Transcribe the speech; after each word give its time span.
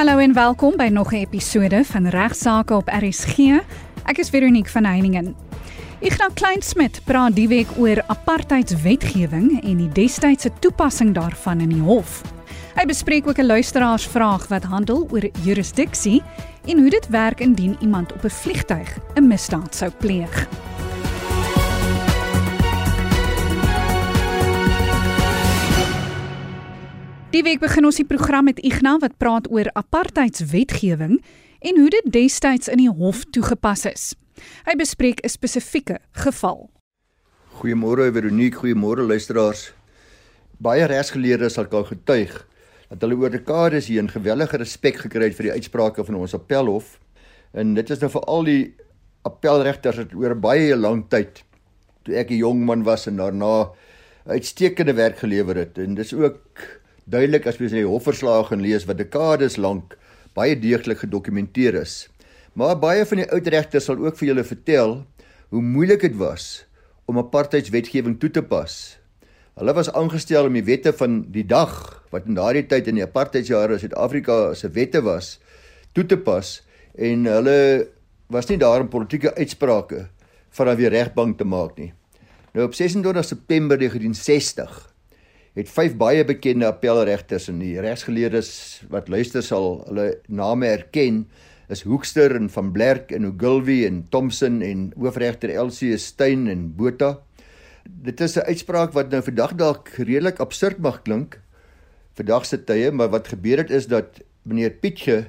Hallo 0.00 0.16
en 0.18 0.32
welkom 0.32 0.76
by 0.76 0.88
nog 0.88 1.12
'n 1.12 1.14
episode 1.14 1.84
van 1.84 2.06
Regsake 2.06 2.74
op 2.74 2.88
RSG. 2.88 3.36
Ek 4.04 4.18
is 4.18 4.28
Veronique 4.28 4.70
van 4.70 4.84
Heiningen. 4.84 5.36
Ignas 5.98 6.32
Kleinsmid 6.34 7.00
praat 7.04 7.34
die 7.34 7.48
week 7.48 7.66
oor 7.76 8.04
apartheidswetgewing 8.06 9.62
en 9.62 9.76
die 9.76 9.88
destydse 9.92 10.50
toepassing 10.58 11.14
daarvan 11.14 11.60
in 11.60 11.68
die 11.68 11.80
hof. 11.80 12.22
Hy 12.74 12.86
bespreek 12.86 13.28
ook 13.28 13.38
'n 13.38 13.46
luisteraarsvraag 13.46 14.48
wat 14.48 14.62
handel 14.62 15.08
oor 15.10 15.28
jurisdiksie 15.42 16.22
en 16.64 16.78
hoe 16.78 16.90
dit 16.90 17.08
werk 17.08 17.40
indien 17.40 17.76
iemand 17.80 18.12
op 18.12 18.24
'n 18.24 18.30
vliegtyg 18.30 18.98
'n 19.14 19.26
misdaad 19.26 19.74
sou 19.74 19.90
pleeg. 19.90 20.48
Die 27.30 27.44
week 27.46 27.60
begin 27.62 27.86
ons 27.86 28.00
die 28.00 28.08
program 28.10 28.48
met 28.48 28.58
Ignas 28.66 28.98
wat 29.04 29.12
praat 29.22 29.44
oor 29.54 29.68
apartheidswetgewing 29.78 31.20
en 31.62 31.76
hoe 31.78 31.90
dit 31.94 32.06
destyds 32.10 32.66
in 32.66 32.80
die 32.82 32.90
hof 32.90 33.20
toegepas 33.30 33.84
is. 33.86 34.06
Hy 34.66 34.74
bespreek 34.74 35.22
'n 35.22 35.30
spesifieke 35.30 36.00
geval. 36.10 36.66
Goeiemôre 37.62 38.10
Veronique, 38.10 38.58
goeiemôre 38.58 39.06
luisteraars. 39.06 39.72
Baie 40.58 40.82
regsgeleerdes 40.84 41.54
sal 41.54 41.68
kan 41.70 41.86
getuig 41.86 42.34
dat 42.88 43.00
hulle 43.00 43.14
oor 43.14 43.30
dekades 43.30 43.86
heen 43.86 44.10
gewellige 44.10 44.56
respek 44.56 44.96
gekry 44.96 45.30
het 45.30 45.36
vir 45.36 45.44
die 45.44 45.54
uitsprake 45.54 46.04
van 46.04 46.14
ons 46.14 46.34
appelhof. 46.34 46.98
En 47.54 47.74
dit 47.74 47.90
is 47.90 48.00
nou 48.00 48.10
vir 48.10 48.26
al 48.26 48.44
die 48.44 48.74
appelregters 49.22 49.96
wat 49.96 50.14
oor 50.14 50.34
baie 50.34 50.76
lang 50.76 51.06
tyd 51.08 51.44
toe 52.02 52.14
ek 52.16 52.30
'n 52.30 52.42
jong 52.42 52.64
man 52.64 52.82
was 52.82 53.06
en 53.06 53.16
daarna 53.16 53.70
uitstekende 54.26 54.94
werk 54.94 55.18
gelewer 55.18 55.54
het. 55.56 55.78
En 55.78 55.94
dis 55.94 56.12
ook 56.12 56.79
duidelik 57.10 57.48
as 57.50 57.58
jy 57.58 57.68
die 57.72 57.86
hofverslae 57.88 58.44
gaan 58.46 58.62
lees 58.62 58.86
wat 58.86 59.00
dekades 59.00 59.58
lank 59.58 59.96
baie 60.38 60.54
deeglik 60.54 61.02
gedokumenteer 61.02 61.80
is. 61.82 62.06
Maar 62.54 62.78
baie 62.78 63.04
van 63.06 63.22
die 63.22 63.28
oud 63.34 63.48
regters 63.50 63.88
sal 63.90 63.98
ook 63.98 64.18
vir 64.20 64.30
julle 64.30 64.46
vertel 64.46 65.00
hoe 65.50 65.62
moeilik 65.62 66.04
dit 66.06 66.16
was 66.20 66.64
om 67.10 67.18
apartheidswetgewing 67.18 68.18
toe 68.22 68.30
te 68.30 68.42
pas. 68.46 68.76
Hulle 69.58 69.74
was 69.74 69.90
aangestel 69.90 70.46
om 70.46 70.54
die 70.54 70.66
wette 70.66 70.92
van 70.94 71.24
die 71.34 71.46
dag 71.46 71.74
wat 72.14 72.28
in 72.30 72.38
daardie 72.38 72.66
tyd 72.70 72.90
in 72.90 73.00
die 73.00 73.06
apartheidsjare 73.06 73.74
in 73.74 73.82
Suid-Afrika 73.82 74.38
se 74.54 74.70
wette 74.74 75.02
was 75.06 75.38
toe 75.94 76.06
te 76.06 76.18
pas 76.18 76.60
en 76.94 77.26
hulle 77.26 77.58
was 78.30 78.46
nie 78.50 78.60
daar 78.62 78.84
om 78.84 78.90
politieke 78.90 79.34
uitsprake 79.34 80.06
van 80.58 80.68
'n 80.68 80.76
weer 80.76 80.90
regbank 80.90 81.38
te 81.38 81.44
maak 81.44 81.78
nie. 81.78 81.92
Nou 82.54 82.66
op 82.66 82.74
26 82.74 83.24
September 83.24 83.78
1960 83.78 84.89
het 85.58 85.70
vyf 85.70 85.96
baie 85.98 86.24
bekende 86.24 86.68
appelregters 86.68 87.48
en 87.50 87.58
die 87.62 87.74
regsgeleerdes 87.82 88.50
wat 88.92 89.08
luister 89.10 89.42
sal 89.42 89.80
hulle 89.88 90.12
name 90.28 90.68
erken 90.70 91.24
is 91.70 91.82
Hoekster 91.86 92.34
en 92.34 92.48
van 92.50 92.70
Blerk 92.74 93.12
en 93.14 93.26
Ogilvy 93.28 93.84
en 93.86 94.04
Thomson 94.10 94.60
en 94.66 94.88
hoofregter 94.98 95.52
Elsie 95.54 95.96
Steyn 95.98 96.48
en 96.50 96.68
Botha. 96.76 97.18
Dit 97.84 98.20
is 98.20 98.36
'n 98.36 98.46
uitspraak 98.46 98.92
wat 98.92 99.10
nou 99.10 99.22
vandag 99.22 99.54
dalk 99.54 99.88
redelik 99.98 100.40
absurd 100.40 100.78
mag 100.78 101.02
klink 101.02 101.40
vandag 102.14 102.46
se 102.46 102.58
tye, 102.64 102.90
maar 102.90 103.08
wat 103.08 103.28
gebeur 103.28 103.58
het 103.58 103.70
is 103.70 103.86
dat 103.86 104.20
meneer 104.42 104.70
Pietje 104.70 105.26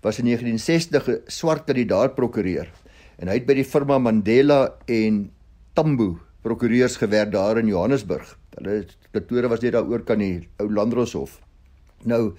was 0.00 0.18
in 0.18 0.24
1960 0.24 1.08
'n 1.08 1.22
swart 1.26 1.64
kandidaat 1.66 2.14
prokureur 2.14 2.70
en 3.18 3.28
hy 3.28 3.34
het 3.34 3.46
by 3.46 3.54
die 3.54 3.64
firma 3.64 3.98
Mandela 3.98 4.74
en 4.86 5.30
Tambo 5.74 6.18
prokureurs 6.42 6.96
gewerk 6.96 7.32
daar 7.32 7.58
in 7.58 7.66
Johannesburg. 7.66 8.38
Hulle 8.58 8.84
kantore 9.12 9.48
was 9.48 9.60
net 9.60 9.74
daaroor 9.74 10.04
kan 10.04 10.18
die 10.18 10.48
ou 10.62 10.68
Landroshof. 10.70 11.40
Nou 12.04 12.36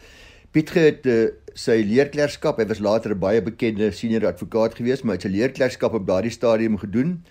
Piet 0.56 0.70
het 0.72 1.08
uh, 1.12 1.34
sy 1.52 1.82
leerklerskap, 1.84 2.62
hy 2.62 2.66
was 2.70 2.80
later 2.80 3.12
'n 3.12 3.20
baie 3.20 3.42
bekende 3.44 3.92
senior 3.92 4.28
advokaat 4.30 4.78
gewees, 4.78 5.04
maar 5.04 5.16
hy 5.16 5.20
het 5.20 5.26
sy 5.28 5.32
leerklerskap 5.34 5.94
op 5.94 6.06
daardie 6.08 6.32
stadium 6.32 6.78
gedoen 6.80 7.26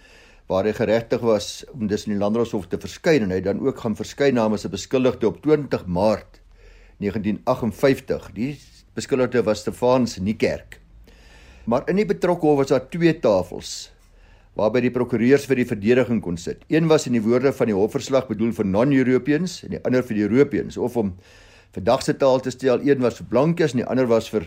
waar 0.47 0.65
hy 0.69 0.75
geregtig 0.77 1.23
was 1.25 1.65
om 1.73 1.87
dus 1.89 2.05
in 2.05 2.13
die 2.13 2.21
Landroshof 2.21 2.69
te 2.69 2.77
verskyn 2.77 3.25
en 3.25 3.33
hy 3.33 3.41
dan 3.41 3.63
ook 3.65 3.81
gaan 3.81 3.97
verskyn 3.97 4.35
namens 4.35 4.67
'n 4.67 4.71
beskuldigde 4.71 5.27
op 5.27 5.41
20 5.41 5.87
Maart 5.87 6.41
1958. 7.01 8.33
Die 8.35 8.59
beskuldigde 8.95 9.43
was 9.43 9.61
Stefans 9.61 10.19
Niekerk. 10.19 10.81
Maar 11.65 11.89
in 11.89 11.97
die 11.97 12.07
betrokke 12.07 12.47
hof 12.47 12.57
was 12.57 12.69
daar 12.69 12.89
twee 12.89 13.19
tafels 13.19 13.94
waarby 14.59 14.85
die 14.85 14.93
prokureurs 14.95 15.47
vir 15.51 15.59
die 15.63 15.67
verdediging 15.67 16.21
kon 16.23 16.37
sit. 16.39 16.63
Een 16.71 16.87
was 16.91 17.09
in 17.09 17.17
die 17.17 17.23
woorde 17.23 17.53
van 17.53 17.71
die 17.71 17.77
hofverslag 17.77 18.29
bedoel 18.31 18.53
vir 18.55 18.69
non-Europeans 18.71 19.63
en 19.67 19.75
die 19.75 19.83
ander 19.83 20.07
vir 20.07 20.21
die 20.21 20.27
Europeans 20.29 20.79
of 20.79 20.97
om 21.01 21.15
vandag 21.75 22.05
se 22.07 22.15
taal 22.15 22.41
te 22.41 22.53
stel, 22.55 22.83
een 22.87 23.03
was 23.03 23.19
vir 23.19 23.27
blankes 23.33 23.75
en 23.75 23.83
die 23.83 23.89
ander 23.91 24.07
was 24.07 24.31
vir 24.31 24.47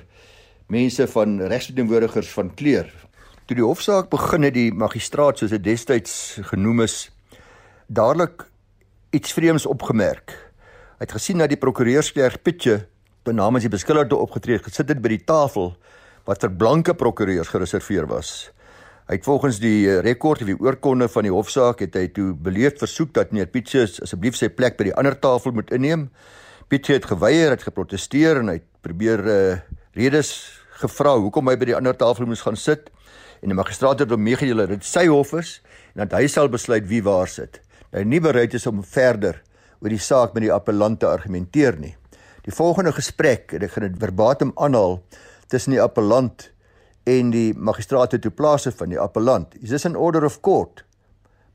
mense 0.72 1.08
van 1.12 1.42
regsverteenwoordigers 1.52 2.32
van 2.36 2.54
kleur. 2.56 2.88
Toe 3.48 3.56
die 3.56 3.68
hofsaak 3.68 4.10
begin 4.12 4.48
het 4.48 4.56
die 4.56 4.72
magistraat 4.76 5.40
soos 5.40 5.52
dit 5.56 5.64
destyds 5.64 6.40
genoem 6.52 6.86
is 6.88 7.08
dadelik 7.88 8.46
iets 9.16 9.32
vreemds 9.36 9.68
opgemerk. 9.68 10.36
Hy 10.98 11.06
het 11.06 11.16
gesien 11.16 11.44
dat 11.44 11.52
die 11.52 11.60
prokureursklerk 11.60 12.44
Pitje 12.44 12.82
benamens 13.28 13.64
die 13.68 13.72
beskuldigde 13.72 14.20
opgetree 14.20 14.60
het 14.60 14.68
gesit 14.68 14.92
het 14.92 15.04
by 15.04 15.16
die 15.16 15.24
tafel 15.28 15.74
wat 16.28 16.44
vir 16.44 16.56
blanke 16.60 16.96
prokureurs 16.96 17.52
gereserveer 17.52 18.08
was. 18.08 18.50
Hy 19.08 19.16
het 19.16 19.24
volgens 19.24 19.62
die 19.64 19.88
eh, 19.88 20.02
rekord 20.04 20.42
of 20.44 20.50
die 20.50 20.58
oorkonde 20.60 21.06
van 21.08 21.24
die 21.24 21.32
hofsaak 21.32 21.80
het 21.80 21.94
hy 21.96 22.10
toe 22.12 22.34
beleefd 22.44 22.82
versoek 22.84 23.14
dat 23.16 23.30
meneer 23.32 23.48
Pietse 23.48 23.86
asseblief 24.04 24.36
sy 24.36 24.50
plek 24.52 24.76
by 24.76 24.90
die 24.90 24.96
ander 25.00 25.16
tafel 25.16 25.54
moet 25.56 25.72
inneem. 25.72 26.10
Pietse 26.68 26.98
het 26.98 27.08
geweier, 27.08 27.54
het 27.56 27.64
geprotesteer 27.64 28.42
en 28.42 28.52
hy 28.52 28.58
het 28.58 28.66
probeer 28.84 29.24
uh, 29.24 29.38
redes 29.96 30.34
gevra 30.82 31.14
hoekom 31.16 31.48
hy 31.48 31.56
by 31.56 31.70
die 31.70 31.78
ander 31.78 31.96
tafel 31.96 32.28
moes 32.28 32.44
gaan 32.44 32.60
sit. 32.60 32.92
En 33.40 33.54
die 33.54 33.56
magistraat 33.56 34.04
het 34.04 34.12
hom 34.12 34.26
meegedeel 34.28 34.66
dat 34.66 34.76
dit 34.76 34.90
sy 34.90 35.06
hof 35.08 35.32
is 35.40 35.54
en 35.96 36.04
dat 36.04 36.18
hy 36.20 36.28
sal 36.28 36.52
besluit 36.52 36.84
wie 36.92 37.00
waar 37.06 37.32
sit. 37.32 37.62
Hy 37.96 38.04
nie 38.04 38.20
bereid 38.20 38.60
is 38.60 38.68
om 38.68 38.84
verder 38.84 39.40
oor 39.80 39.94
die 39.94 40.04
saak 40.04 40.36
met 40.36 40.50
die 40.50 40.52
appellant 40.52 41.00
te 41.00 41.08
argumenteer 41.08 41.80
nie. 41.80 41.94
Die 42.44 42.52
volgende 42.52 42.92
gesprek, 42.92 43.56
ek 43.56 43.72
gaan 43.72 43.88
dit 43.88 44.04
verbatim 44.04 44.52
aanhaal 44.60 45.00
tussen 45.48 45.78
die 45.78 45.84
appellant 45.84 46.50
en 47.08 47.32
die 47.32 47.54
magistraat 47.56 48.12
het 48.12 48.22
toeplase 48.26 48.72
van 48.76 48.92
die 48.92 49.00
appellant. 49.00 49.56
Is 49.64 49.72
this 49.72 49.86
an 49.88 49.96
order 49.96 50.26
of 50.28 50.42
court? 50.42 50.84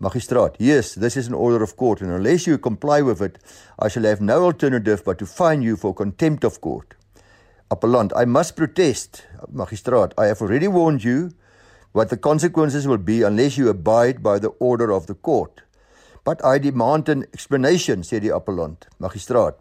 Magistraat, 0.03 0.57
yes, 0.59 0.95
this 0.95 1.17
is 1.17 1.29
an 1.29 1.35
order 1.35 1.63
of 1.63 1.77
court 1.77 2.01
and 2.01 2.11
unless 2.11 2.47
you 2.47 2.59
comply 2.59 3.03
with 3.03 3.21
it, 3.21 3.39
I 3.79 3.89
shall 3.89 4.09
have 4.09 4.25
no 4.25 4.43
alternative 4.45 5.05
but 5.05 5.19
to 5.19 5.27
fine 5.27 5.63
you 5.63 5.77
for 5.77 5.95
contempt 5.95 6.45
of 6.45 6.61
court. 6.61 6.95
Appellant, 7.71 8.13
I 8.17 8.25
must 8.25 8.57
protest. 8.57 9.27
Magistraat, 9.53 10.13
I 10.19 10.27
have 10.27 10.41
already 10.41 10.69
warned 10.69 11.05
you 11.05 11.33
what 11.93 12.09
the 12.09 12.17
consequences 12.17 12.89
will 12.89 12.99
be 12.99 13.23
unless 13.23 13.59
you 13.59 13.69
abide 13.69 14.23
by 14.23 14.39
the 14.39 14.49
order 14.59 14.91
of 14.91 15.07
the 15.07 15.15
court. 15.15 15.63
But 16.25 16.45
I 16.45 16.59
demand 16.59 17.09
an 17.09 17.25
explanation, 17.35 18.03
said 18.03 18.23
the 18.23 18.35
appellant. 18.35 18.87
Magistraat, 19.01 19.55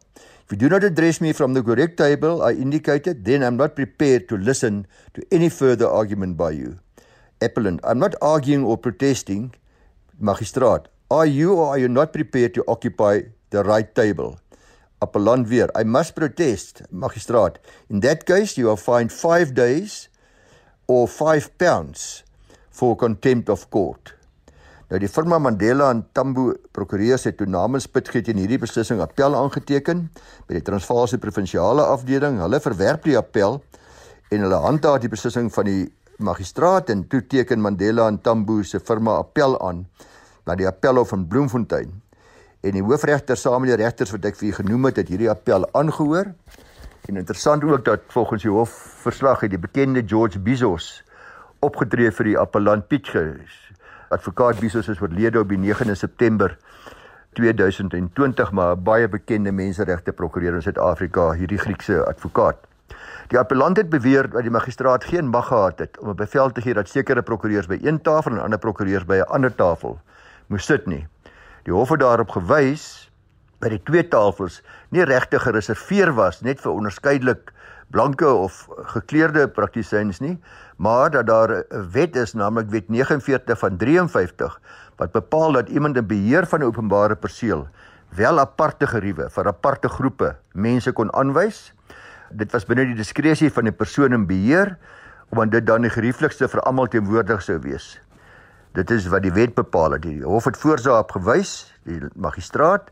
If 0.51 0.55
you 0.61 0.67
do 0.67 0.75
not 0.75 0.83
address 0.83 1.21
me 1.21 1.31
from 1.31 1.53
the 1.53 1.63
correct 1.63 1.95
table 1.95 2.43
I 2.43 2.51
indicated, 2.51 3.23
then 3.23 3.41
I'm 3.41 3.55
not 3.55 3.73
prepared 3.73 4.27
to 4.27 4.35
listen 4.35 4.85
to 5.13 5.23
any 5.31 5.47
further 5.47 5.87
argument 5.87 6.35
by 6.35 6.51
you. 6.51 6.77
Appellant, 7.39 7.79
I'm 7.85 7.99
not 7.99 8.15
arguing 8.21 8.65
or 8.65 8.77
protesting. 8.77 9.55
Magistraat, 10.21 10.87
are 11.09 11.25
you 11.25 11.53
or 11.53 11.67
are 11.67 11.77
you 11.77 11.87
not 11.87 12.11
prepared 12.11 12.53
to 12.55 12.65
occupy 12.67 13.21
the 13.51 13.63
right 13.63 13.95
table? 13.95 14.41
Appellant 15.01 15.47
weer, 15.47 15.69
I 15.73 15.83
must 15.83 16.17
protest. 16.17 16.81
Magistraat, 16.91 17.55
in 17.89 18.01
that 18.01 18.25
case 18.25 18.57
you 18.57 18.69
are 18.71 18.75
fined 18.75 19.13
5 19.13 19.53
days 19.53 20.09
or 20.85 21.07
5 21.07 21.57
pounds 21.59 22.23
for 22.69 22.97
contempt 22.97 23.47
of 23.47 23.69
court. 23.69 24.15
Nou 24.91 24.97
die 24.99 25.07
firma 25.07 25.37
Mandela 25.39 25.85
en 25.93 26.01
Tambo 26.11 26.49
prokureurs 26.75 27.23
het 27.23 27.37
toe 27.39 27.45
namens 27.47 27.85
Pitget 27.87 28.25
teen 28.27 28.41
hierdie 28.41 28.57
beslissing 28.59 28.99
appel 28.99 29.37
aangeteken 29.39 30.01
by 30.49 30.57
die 30.57 30.63
Transvaalse 30.67 31.15
provinsiale 31.23 31.85
afdeling. 31.93 32.41
Hulle 32.43 32.59
verwerp 32.59 33.07
die 33.07 33.15
appel 33.15 33.61
en 34.35 34.43
hulle 34.43 34.59
handhaaf 34.65 34.99
die 34.99 35.11
beslissing 35.13 35.47
van 35.55 35.69
die 35.69 35.85
magistraat 36.19 36.91
en 36.91 37.05
toe 37.07 37.21
teken 37.23 37.63
Mandela 37.63 38.09
en 38.11 38.19
Tambo 38.19 38.59
se 38.67 38.83
firma 38.83 39.15
appel 39.21 39.55
aan 39.63 39.85
na 40.43 40.59
die 40.59 40.67
appelhof 40.67 41.15
van 41.15 41.23
Bloemfontein. 41.23 41.95
En 42.59 42.75
die 42.75 42.83
hoofregter 42.83 43.39
saam 43.39 43.63
met 43.63 43.71
die 43.71 43.79
regters 43.85 44.11
wat 44.11 44.27
ek 44.27 44.41
vir 44.41 44.49
u 44.49 44.53
genoem 44.59 44.91
het, 44.91 44.99
het 44.99 45.15
hierdie 45.15 45.31
appel 45.31 45.69
aangehoor. 45.71 46.35
En 47.07 47.23
interessant 47.23 47.63
ook 47.63 47.87
dat 47.87 48.11
volgens 48.11 48.43
die 48.43 48.51
hofverslag 48.51 49.47
het 49.47 49.55
die 49.55 49.65
bekende 49.69 50.03
George 50.03 50.43
Bizos 50.43 50.97
opgetree 51.63 52.11
vir 52.11 52.33
die 52.33 52.39
appellant 52.43 52.91
Pitget 52.91 53.70
advokaat 54.11 54.59
Bisos 54.59 54.87
is 54.87 55.01
oorlede 55.01 55.39
op 55.39 55.49
die 55.49 55.57
9de 55.57 55.95
September 55.95 56.57
2020 57.33 58.51
maar 58.51 58.75
'n 58.75 58.83
baie 58.83 59.07
bekende 59.09 59.51
menseregte 59.51 60.11
prokureur 60.11 60.53
in 60.53 60.61
Suid-Afrika, 60.61 61.31
hierdie 61.31 61.57
Griekse 61.57 62.05
advokaat. 62.05 62.57
Die 63.27 63.39
appellant 63.39 63.77
het 63.77 63.89
beweer 63.89 64.29
dat 64.29 64.41
die 64.41 64.51
magistraat 64.51 65.03
geen 65.03 65.27
mag 65.27 65.47
gehad 65.47 65.79
het 65.79 65.99
om 65.99 66.09
'n 66.09 66.15
bevel 66.15 66.51
te 66.51 66.61
gee 66.61 66.73
dat 66.73 66.89
sekere 66.89 67.21
prokureurs 67.21 67.67
by 67.67 67.79
een 67.81 68.01
tafel 68.01 68.31
en 68.31 68.41
ander 68.41 68.59
prokureurs 68.59 69.05
by 69.05 69.15
'n 69.15 69.31
ander 69.31 69.55
tafel 69.55 69.99
moes 70.47 70.65
sit 70.65 70.85
nie. 70.85 71.07
Die 71.63 71.73
hof 71.73 71.89
het 71.89 71.99
daarop 71.99 72.29
gewys 72.29 73.11
dat 73.59 73.69
die 73.69 73.83
twee 73.83 74.07
tafels 74.07 74.61
nie 74.89 75.03
regtig 75.03 75.41
gereserveer 75.41 76.13
was 76.13 76.41
net 76.41 76.61
vir 76.61 76.71
onderskeidelik 76.71 77.53
blanke 77.91 78.27
of 78.27 78.67
gekleurde 78.95 79.47
praktisyns 79.47 80.19
nie, 80.19 80.37
maar 80.77 81.11
dat 81.11 81.27
daar 81.27 81.51
'n 81.51 81.91
wet 81.91 82.15
is, 82.15 82.33
naamlik 82.33 82.69
Wet 82.69 82.89
49 82.89 83.59
van 83.59 83.77
53 83.77 84.59
wat 84.95 85.11
bepaal 85.11 85.51
dat 85.51 85.69
iemand 85.69 85.97
in 85.97 86.07
beheer 86.07 86.47
van 86.47 86.59
'n 86.59 86.63
openbare 86.63 87.15
perseel 87.15 87.67
wel 88.15 88.39
aparte 88.39 88.87
geriewe 88.87 89.29
vir 89.29 89.47
aparte 89.47 89.89
groepe 89.89 90.35
mense 90.53 90.91
kon 90.91 91.13
aanwys. 91.13 91.73
Dit 92.31 92.51
was 92.51 92.65
binne 92.65 92.85
die 92.85 92.95
diskresie 92.95 93.51
van 93.51 93.63
die 93.63 93.75
persoon 93.75 94.13
in 94.13 94.27
beheer 94.27 94.77
omdat 95.29 95.51
dit 95.51 95.65
dan 95.67 95.81
die 95.81 95.89
gerieflikste 95.89 96.47
vir 96.47 96.61
almal 96.67 96.87
teenwoordig 96.87 97.41
sou 97.41 97.59
wees. 97.59 98.01
Dit 98.75 98.91
is 98.91 99.07
wat 99.07 99.23
die 99.23 99.31
wet 99.31 99.55
bepaal 99.55 99.91
het. 99.91 100.01
Die 100.01 100.23
hof 100.23 100.45
het 100.45 100.57
voorsaap 100.57 101.11
gewys, 101.11 101.73
die 101.83 102.01
magistraat 102.15 102.91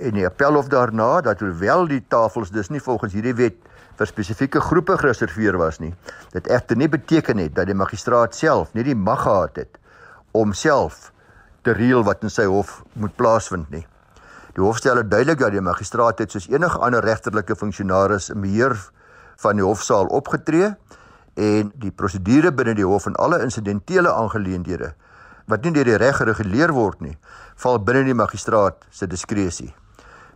en 0.00 0.16
die 0.16 0.26
appelhof 0.26 0.68
daarna 0.68 1.20
dat 1.20 1.40
hoewel 1.40 1.86
die 1.86 2.02
tafels 2.08 2.50
dus 2.50 2.68
nie 2.68 2.80
volgens 2.80 3.12
hierdie 3.12 3.34
wet 3.34 3.54
vir 3.98 4.10
spesifieke 4.10 4.60
groepe 4.60 4.96
gereserveer 4.98 5.58
was 5.60 5.80
nie, 5.80 5.92
dit 6.32 6.46
egter 6.50 6.78
nie 6.78 6.88
beteken 6.90 7.38
het 7.42 7.54
dat 7.54 7.68
die 7.70 7.76
magistraat 7.78 8.34
self 8.34 8.74
nie 8.74 8.84
die 8.86 8.96
mag 8.98 9.22
gehad 9.22 9.60
het 9.62 9.78
om 10.34 10.52
self 10.52 11.12
te 11.64 11.72
reël 11.72 12.02
wat 12.04 12.24
in 12.26 12.32
sy 12.32 12.44
hof 12.50 12.82
moet 12.98 13.14
plaasvind 13.16 13.70
nie. 13.70 13.84
Die 14.54 14.62
hof 14.62 14.78
stel 14.78 15.00
duidelik 15.02 15.38
dat 15.40 15.54
die 15.54 15.62
magistraat 15.64 16.20
het 16.22 16.34
soos 16.34 16.48
enige 16.50 16.78
ander 16.78 17.02
regterlike 17.02 17.56
funksionaris 17.58 18.30
in 18.34 18.42
beheer 18.42 18.76
van 19.42 19.58
die 19.58 19.66
hofsaal 19.66 20.10
opgetree 20.14 20.74
en 21.34 21.72
die 21.82 21.90
prosedure 21.90 22.52
binne 22.54 22.76
die 22.78 22.86
hof 22.86 23.08
en 23.10 23.16
alle 23.22 23.40
insidentele 23.42 24.12
aangeleenthede 24.12 24.92
wat 25.50 25.64
nie 25.64 25.74
deur 25.76 25.84
die 25.84 25.96
reg 26.00 26.16
gereguleer 26.16 26.72
word 26.72 27.02
nie, 27.04 27.16
val 27.60 27.76
binne 27.76 28.06
die 28.06 28.16
magistraat 28.16 28.86
se 28.90 29.04
diskresie. 29.06 29.74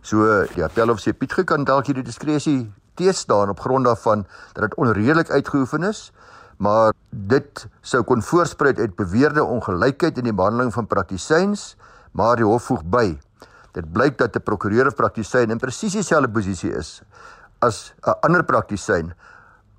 So 0.05 0.45
die 0.53 0.63
appelhof 0.63 1.01
sê 1.01 1.15
Piet 1.17 1.33
kan 1.49 1.65
dalk 1.65 1.89
hierdie 1.89 2.05
diskresie 2.05 2.69
teestaan 2.99 3.53
op 3.53 3.63
grond 3.63 3.87
daarvan 3.87 4.25
dat 4.53 4.67
dit 4.67 4.75
onredelik 4.75 5.31
uitgeoefen 5.31 5.87
is, 5.87 6.11
maar 6.57 6.93
dit 7.09 7.65
sou 7.81 8.03
kon 8.03 8.21
voorspruit 8.21 8.79
uit 8.79 8.95
beweerde 8.99 9.43
ongelykheid 9.43 10.19
in 10.19 10.27
die 10.27 10.35
behandeling 10.35 10.73
van 10.75 10.87
praktisyns, 10.87 11.75
maar 12.11 12.35
die 12.35 12.47
hof 12.47 12.67
voeg 12.71 12.83
by 12.83 13.07
dit 13.77 13.91
blyk 13.93 14.17
dat 14.17 14.35
'n 14.35 14.43
prokureur 14.43 14.87
of 14.87 14.95
praktisyn 14.95 15.51
in 15.51 15.59
presies 15.59 15.93
dieselfde 15.93 16.29
posisie 16.29 16.73
is 16.73 17.01
as 17.61 17.93
'n 18.03 18.17
ander 18.21 18.43
praktisyn 18.43 19.13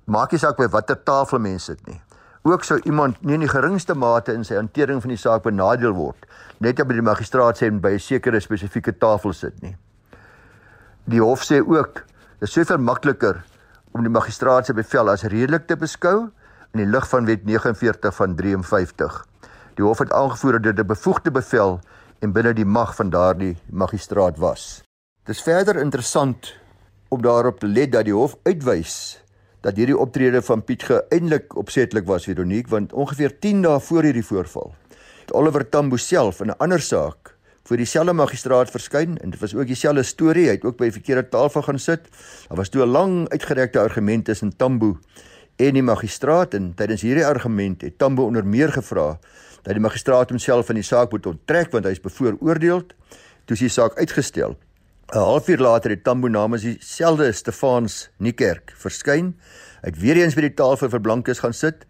maak 0.05 0.31
nie 0.31 0.39
saak 0.39 0.57
by 0.57 0.67
watter 0.67 1.03
tafel 1.03 1.39
mense 1.39 1.65
sit 1.65 1.87
nie 1.87 2.01
ook 2.43 2.63
sou 2.63 2.79
iemand 2.83 3.21
nie 3.21 3.33
in 3.33 3.43
die 3.43 3.49
geringste 3.49 3.93
mate 3.93 4.33
in 4.33 4.43
sy 4.43 4.55
hantering 4.55 5.01
van 5.01 5.09
die 5.09 5.17
saak 5.17 5.43
benadeel 5.43 5.93
word 5.93 6.25
net 6.61 6.79
omdat 6.79 6.99
die 6.99 7.05
magistraat 7.05 7.57
sê 7.57 7.69
by 7.69 7.93
'n 7.93 7.99
sekere 7.99 8.39
spesifieke 8.39 8.97
tafel 8.97 9.33
sit 9.33 9.61
nie. 9.61 9.75
Die 11.05 11.21
hof 11.21 11.41
sê 11.43 11.59
ook 11.59 12.03
dit 12.41 12.49
is 12.49 12.55
soveel 12.57 12.79
makliker 12.81 13.37
om 13.93 14.01
die 14.01 14.09
magistraat 14.09 14.65
se 14.65 14.73
bevel 14.73 15.11
as 15.11 15.27
redelik 15.29 15.67
te 15.69 15.75
beskou 15.77 16.15
in 16.73 16.79
die 16.81 16.87
lig 16.89 17.03
van 17.11 17.27
wet 17.27 17.43
49 17.45 18.15
van 18.17 18.33
53. 18.39 19.19
Die 19.77 19.85
hof 19.85 20.01
het 20.01 20.13
aangevoer 20.17 20.57
dat 20.57 20.63
dit 20.63 20.79
'n 20.79 20.87
bevoegde 20.89 21.31
bevel 21.31 21.79
en 22.21 22.33
binne 22.33 22.53
die 22.53 22.65
mag 22.65 22.95
van 22.95 23.09
daardie 23.09 23.57
magistraat 23.69 24.37
was. 24.37 24.81
Dit 25.25 25.35
is 25.35 25.41
verder 25.41 25.75
interessant 25.75 26.55
om 27.09 27.21
daarop 27.21 27.59
te 27.59 27.67
let 27.67 27.91
dat 27.91 28.05
die 28.05 28.13
hof 28.13 28.35
uitwys 28.43 29.21
dat 29.61 29.75
hierdie 29.75 29.97
optrede 29.97 30.41
van 30.41 30.63
Piet 30.63 30.83
geëindelik 30.83 31.55
opsetlik 31.55 32.07
was 32.07 32.23
Veronique 32.23 32.71
want 32.71 32.93
ongeveer 32.93 33.39
10 33.39 33.61
dae 33.61 33.79
voor 33.79 34.03
hierdie 34.03 34.25
voorval 34.25 34.73
het 35.21 35.33
Oliver 35.33 35.69
Tambo 35.69 35.97
self 35.97 36.39
in 36.39 36.47
'n 36.47 36.57
ander 36.57 36.81
saak 36.81 37.30
voor 37.63 37.77
dieselfde 37.77 38.13
magistraat 38.13 38.71
verskyn 38.71 39.17
en 39.17 39.29
dit 39.29 39.39
was 39.39 39.55
ook 39.55 39.67
dieselfde 39.67 40.03
storie 40.03 40.47
hy 40.47 40.55
het 40.57 40.65
ook 40.65 40.77
by 40.77 40.89
die 40.89 40.97
verkeerde 40.99 41.29
tafel 41.29 41.61
gaan 41.67 41.79
sit 41.79 42.09
daar 42.47 42.57
was 42.57 42.69
toe 42.69 42.85
'n 42.85 42.91
lang 42.91 43.29
uitgerekte 43.29 43.79
argument 43.79 44.25
tussen 44.25 44.55
Tambo 44.55 44.97
en 45.55 45.73
die 45.73 45.83
magistraat 45.83 46.53
en 46.53 46.73
tydens 46.75 47.01
hierdie 47.01 47.25
argument 47.25 47.81
het 47.81 47.97
Tambo 47.97 48.25
onder 48.25 48.45
meer 48.45 48.71
gevra 48.71 49.19
dat 49.61 49.73
die 49.73 49.79
magistraat 49.79 50.29
homself 50.29 50.65
van 50.65 50.75
die 50.75 50.83
saak 50.83 51.11
moet 51.11 51.25
onttrek 51.25 51.71
want 51.71 51.85
hy 51.85 51.91
is 51.91 52.01
bevooroordeel 52.01 52.81
toe 53.45 53.55
is 53.55 53.59
die 53.59 53.69
saak 53.69 53.97
uitgestel 53.97 54.57
'n 55.11 55.17
halfuur 55.17 55.59
later 55.59 55.91
het 55.91 56.03
Tambo 56.03 56.27
namens 56.27 56.61
dieselfde 56.63 57.31
Stefans 57.31 58.09
Niekerk 58.17 58.71
verskyn. 58.79 59.33
Hy 59.81 59.89
het 59.89 59.97
weer 59.99 60.21
eens 60.21 60.37
by 60.39 60.45
die 60.45 60.53
tafel 60.55 60.87
vir 60.93 61.01
blankes 61.03 61.41
gaan 61.43 61.53
sit 61.53 61.83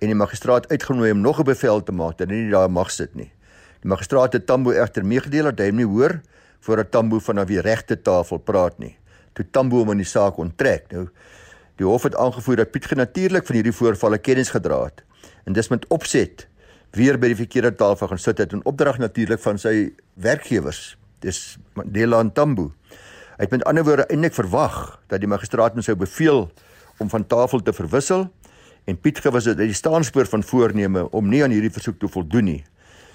en 0.00 0.10
die 0.10 0.18
magistraat 0.18 0.66
uitgenooi 0.72 1.12
om 1.14 1.20
nog 1.22 1.38
'n 1.38 1.46
bevel 1.46 1.82
te 1.82 1.92
maak 1.92 2.18
dat 2.18 2.28
hy 2.28 2.34
nie 2.34 2.50
daar 2.50 2.70
mag 2.70 2.90
sit 2.90 3.14
nie. 3.14 3.30
Die 3.84 3.90
magistraat 3.92 4.32
het 4.32 4.46
Tambo 4.48 4.72
egter 4.72 5.04
meegedeel 5.04 5.50
dat 5.50 5.58
hy 5.60 5.66
hom 5.68 5.76
nie 5.82 5.84
hoor 5.84 6.14
voordat 6.64 6.88
Tambo 6.88 7.18
vanaf 7.20 7.50
die 7.50 7.60
regte 7.60 7.98
tafel 8.00 8.40
praat 8.40 8.78
nie. 8.80 8.94
Toe 9.36 9.44
Tambo 9.52 9.82
hom 9.82 9.92
in 9.92 10.00
die 10.00 10.08
saak 10.08 10.38
onttrek. 10.40 10.88
Nou 10.94 11.10
die 11.76 11.84
hof 11.84 12.06
het 12.08 12.16
aangevoer 12.16 12.62
dat 12.62 12.72
Piet 12.72 12.88
natuurlik 12.96 13.44
van 13.44 13.58
hierdie 13.58 13.74
voorvalle 13.76 14.18
kennis 14.22 14.54
gedra 14.54 14.86
het 14.86 15.04
en 15.44 15.52
dis 15.52 15.68
met 15.68 15.84
opset 15.92 16.46
weer 16.96 17.18
by 17.20 17.34
die 17.34 17.40
verkeerde 17.42 17.74
tafel 17.76 18.08
gaan 18.08 18.22
sit 18.22 18.40
het 18.40 18.54
in 18.56 18.64
opdrag 18.64 19.02
natuurlik 19.02 19.42
van 19.42 19.58
sy 19.60 19.92
werkgewers 20.14 20.96
dis 21.20 21.58
Mandela 21.76 22.22
en 22.24 22.32
Tambo. 22.32 22.70
Hy 23.36 23.44
het 23.44 23.52
met 23.52 23.68
ander 23.68 23.84
woorde 23.84 24.08
eintlik 24.08 24.32
verwag 24.32 25.00
dat 25.12 25.20
die 25.20 25.28
magistraat 25.28 25.76
hom 25.76 25.84
sou 25.84 25.96
beveel 25.98 26.46
om 27.02 27.10
van 27.12 27.26
tafel 27.26 27.60
te 27.60 27.76
verwissel 27.76 28.30
en 28.88 28.96
Piet 28.96 29.20
gewis 29.20 29.50
het 29.50 29.60
uit 29.60 29.74
die 29.74 29.76
staanspoor 29.76 30.30
van 30.30 30.42
voorneme 30.42 31.10
om 31.10 31.28
nie 31.28 31.44
aan 31.44 31.52
hierdie 31.52 31.74
versoek 31.74 32.00
te 32.00 32.08
voldoen 32.08 32.54
nie. 32.54 32.62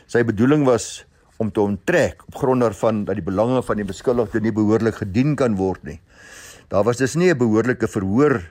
Sy 0.10 0.24
bedoeling 0.26 0.64
was 0.66 1.04
om 1.38 1.52
te 1.54 1.62
onttrek 1.62 2.24
op 2.26 2.40
grond 2.42 2.66
daarvan 2.66 3.04
dat 3.06 3.20
die 3.20 3.26
belange 3.26 3.60
van 3.62 3.78
die 3.78 3.86
beskuldigde 3.86 4.40
nie 4.42 4.54
behoorlik 4.56 4.96
gedien 5.04 5.36
kan 5.38 5.54
word 5.60 5.84
nie. 5.86 6.00
Daar 6.74 6.84
was 6.88 6.98
dus 6.98 7.14
nie 7.16 7.30
'n 7.30 7.38
behoorlike 7.38 7.88
verhoor 7.88 8.42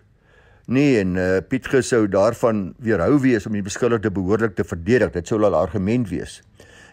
nie 0.66 0.98
en 0.98 1.16
uh, 1.16 1.40
Piet 1.48 1.66
gesou 1.66 2.06
daarvan 2.06 2.74
weerhou 2.78 3.18
wees 3.20 3.46
om 3.46 3.52
die 3.52 3.62
beskuldigde 3.62 4.10
behoorlik 4.10 4.54
te 4.54 4.64
verdedig. 4.64 5.10
Dit 5.10 5.26
sou 5.26 5.42
al 5.42 5.50
'n 5.50 5.54
argument 5.54 6.08
wees. 6.08 6.42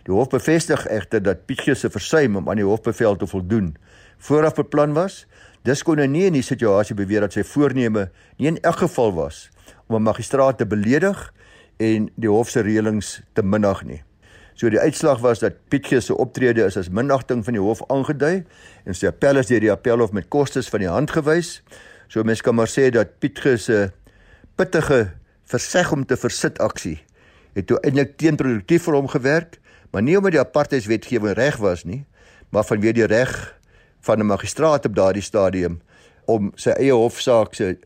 Die 0.04 0.14
hof 0.14 0.30
bevestig 0.30 0.88
egter 0.88 1.22
dat 1.22 1.46
Pietjie 1.46 1.76
se 1.76 1.90
versuim 1.90 2.36
om 2.36 2.50
aan 2.50 2.58
die 2.58 2.66
hofbevel 2.66 3.16
te 3.16 3.28
voldoen 3.28 3.76
vooraf 4.18 4.56
beplan 4.56 4.94
was. 4.94 5.28
Dis 5.64 5.84
kon 5.84 6.00
hy 6.00 6.08
nie 6.08 6.26
in 6.26 6.34
die 6.34 6.42
situasie 6.42 6.96
beweer 6.96 7.22
dat 7.22 7.34
sy 7.34 7.44
voorneme 7.44 8.10
nie 8.38 8.48
in 8.48 8.58
elk 8.62 8.78
geval 8.78 9.14
was 9.14 9.50
om 9.88 9.96
'n 9.96 10.04
magistraat 10.04 10.58
te 10.58 10.66
beledig 10.66 11.34
en 11.78 12.10
die 12.16 12.30
hof 12.30 12.50
se 12.50 12.62
reëlings 12.62 13.22
te 13.34 13.44
minag 13.44 13.84
nie. 13.84 14.02
So 14.56 14.70
die 14.72 14.80
uitslag 14.80 15.20
was 15.20 15.40
dat 15.44 15.58
Pietjie 15.70 16.00
se 16.02 16.16
optrede 16.16 16.64
is 16.64 16.78
as 16.78 16.90
minagting 16.90 17.44
van 17.44 17.58
die 17.58 17.62
hof 17.62 17.84
aangedui 17.92 18.46
en 18.86 18.96
sy 18.96 19.10
appel 19.12 19.42
is 19.42 19.52
deur 19.52 19.60
die 19.60 19.72
appelhof 19.72 20.14
met 20.16 20.30
kostes 20.32 20.70
van 20.72 20.80
die 20.80 20.92
hand 20.92 21.12
gewys. 21.12 21.60
So 22.08 22.24
mens 22.24 22.42
kan 22.42 22.56
maar 22.56 22.72
sê 22.72 22.90
dat 22.90 23.20
Pietjie 23.20 23.58
se 23.58 23.92
pittige 24.56 25.12
verseg 25.52 25.92
om 25.92 26.06
te 26.08 26.18
versit 26.18 26.60
aksie 26.64 27.02
het 27.56 27.68
toe 27.68 27.80
eintlik 27.84 28.16
teenproduktief 28.20 28.88
vir 28.88 28.98
hom 28.98 29.08
gewerk 29.12 29.60
maar 29.96 30.04
nie 30.04 30.18
omdat 30.18 30.34
die 30.36 30.42
apartheidswetgewing 30.42 31.38
reg 31.38 31.56
was 31.64 31.86
nie, 31.88 32.02
maar 32.52 32.66
vanweë 32.68 32.98
die 32.98 33.08
reg 33.08 33.32
van 34.04 34.20
'n 34.20 34.28
magistraat 34.28 34.86
op 34.86 34.96
daardie 34.96 35.24
stadium 35.24 35.80
om 36.26 36.52
sy 36.56 36.70
eie 36.70 36.92
hofsaak 36.92 37.56
se 37.56 37.78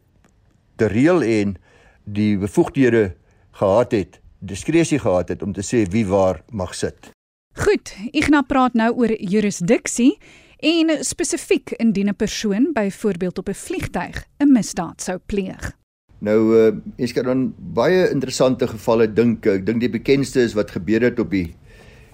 te 0.75 0.88
reël 0.88 1.22
en 1.22 1.58
die 2.03 2.38
bevoegdhede 2.38 3.13
gehad 3.51 3.91
het, 3.91 4.20
diskresie 4.39 5.00
gehad 5.00 5.29
het 5.29 5.43
om 5.43 5.53
te 5.53 5.63
sê 5.65 5.86
wie 5.91 6.05
waar 6.08 6.43
mag 6.51 6.75
sit. 6.75 7.12
Goed, 7.60 7.91
Ignas 8.12 8.48
praat 8.48 8.74
nou 8.74 8.93
oor 8.96 9.12
jurisdiksie 9.12 10.17
en 10.60 11.03
spesifiek 11.03 11.72
indien 11.77 12.10
'n 12.10 12.15
persoon 12.15 12.72
byvoorbeeld 12.74 13.38
op 13.38 13.50
'n 13.50 13.53
vliegtyg 13.53 14.25
'n 14.39 14.51
misdaad 14.51 15.01
sou 15.01 15.19
pleeg. 15.25 15.77
Nou 16.19 16.39
uh, 16.55 16.74
ek 16.98 17.13
kan 17.13 17.24
dan 17.24 17.53
baie 17.58 18.10
interessante 18.12 18.67
gevalle 18.67 19.08
dink. 19.13 19.46
Ek 19.46 19.65
dink 19.65 19.79
die 19.79 19.89
bekendste 19.89 20.41
is 20.41 20.53
wat 20.53 20.72
gebeur 20.72 21.01
het 21.01 21.19
op 21.19 21.31
die 21.31 21.55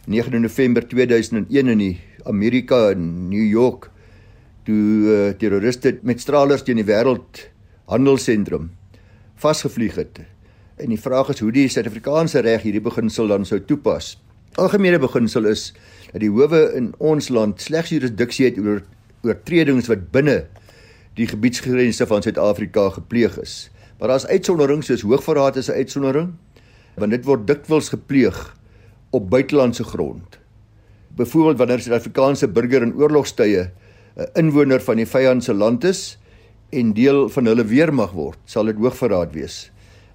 9 0.05 0.41
November 0.41 0.87
2001 0.87 1.67
in 1.67 1.77
die 1.77 1.99
Amerika 2.23 2.89
in 2.93 3.29
New 3.29 3.45
York 3.49 3.89
toe 4.63 4.83
uh, 5.05 5.33
terroriste 5.37 5.99
met 6.01 6.21
stralers 6.21 6.63
teen 6.63 6.75
die 6.75 6.85
wêreld 6.85 7.49
handelsentrum 7.85 8.71
vasgevlieg 9.41 9.95
het. 9.95 10.21
En 10.75 10.91
die 10.91 10.99
vraag 10.99 11.29
is 11.31 11.39
hoe 11.39 11.53
die 11.55 11.69
Suid-Afrikaanse 11.71 12.41
reg 12.43 12.65
hierdie 12.65 12.83
beginsel 12.83 13.29
dan 13.31 13.45
sou 13.47 13.61
toepas. 13.63 14.17
Algemene 14.59 14.99
beginsel 14.99 15.47
is 15.47 15.69
dat 16.09 16.19
die 16.19 16.31
howe 16.31 16.59
in 16.75 16.89
ons 16.99 17.29
land 17.31 17.61
slegs 17.63 17.93
jurisdiksie 17.93 18.49
het 18.49 18.57
oor 18.59 18.81
oortredings 19.23 19.87
wat 19.87 20.09
binne 20.11 20.41
die 21.15 21.29
gebiedsgrense 21.31 22.07
van 22.09 22.25
Suid-Afrika 22.25 22.89
gepleeg 22.97 23.37
is. 23.39 23.53
Maar 23.99 24.11
daar's 24.11 24.27
uitsonderings 24.27 24.91
soos 24.91 25.05
hoogverraad 25.07 25.55
is 25.55 25.69
'n 25.71 25.79
uitsondering 25.79 26.33
want 26.95 27.11
dit 27.11 27.25
word 27.25 27.47
dikwels 27.47 27.89
gepleeg 27.89 28.35
op 29.11 29.29
buitelandse 29.29 29.83
grond. 29.83 30.39
Byvoorbeeld 31.15 31.57
wanneer 31.57 31.77
'n 31.77 31.87
Suid-Afrikaanse 31.87 32.47
burger 32.47 32.81
in 32.81 32.95
oorlogstye 32.95 33.71
'n 34.17 34.27
inwoner 34.33 34.81
van 34.81 34.95
die 34.95 35.07
vyand 35.07 35.43
se 35.43 35.53
land 35.53 35.83
is 35.83 36.17
en 36.69 36.93
deel 36.93 37.29
van 37.29 37.45
hulle 37.45 37.65
weermag 37.65 38.11
word, 38.11 38.37
sal 38.45 38.65
dit 38.65 38.75
hoogverraad 38.75 39.31
wees. 39.33 39.71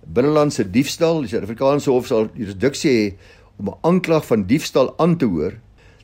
Binnelandse 0.07 0.65
diefstal, 0.65 1.23
die 1.23 1.29
Suid-Afrikaanse 1.29 1.91
hof 1.91 2.07
sal 2.09 2.31
jurisdiksie 2.35 2.91
hê 2.91 3.15
om 3.59 3.69
'n 3.69 3.79
aanklag 3.83 4.25
van 4.25 4.47
diefstal 4.47 4.95
aan 4.99 5.17
te 5.17 5.27
hoor. 5.27 5.59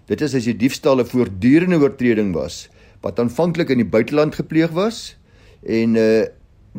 Dit 0.06 0.20
is 0.20 0.34
as 0.34 0.44
die 0.44 0.56
diefstal 0.56 1.00
'n 1.00 1.06
voortdurende 1.06 1.78
oortreding 1.78 2.34
was 2.34 2.68
wat 3.02 3.18
aanvanklik 3.18 3.70
in 3.70 3.78
die 3.78 3.90
buiteland 3.90 4.34
gepleeg 4.34 4.70
was 4.70 5.16
en 5.62 5.96
uh 5.96 6.26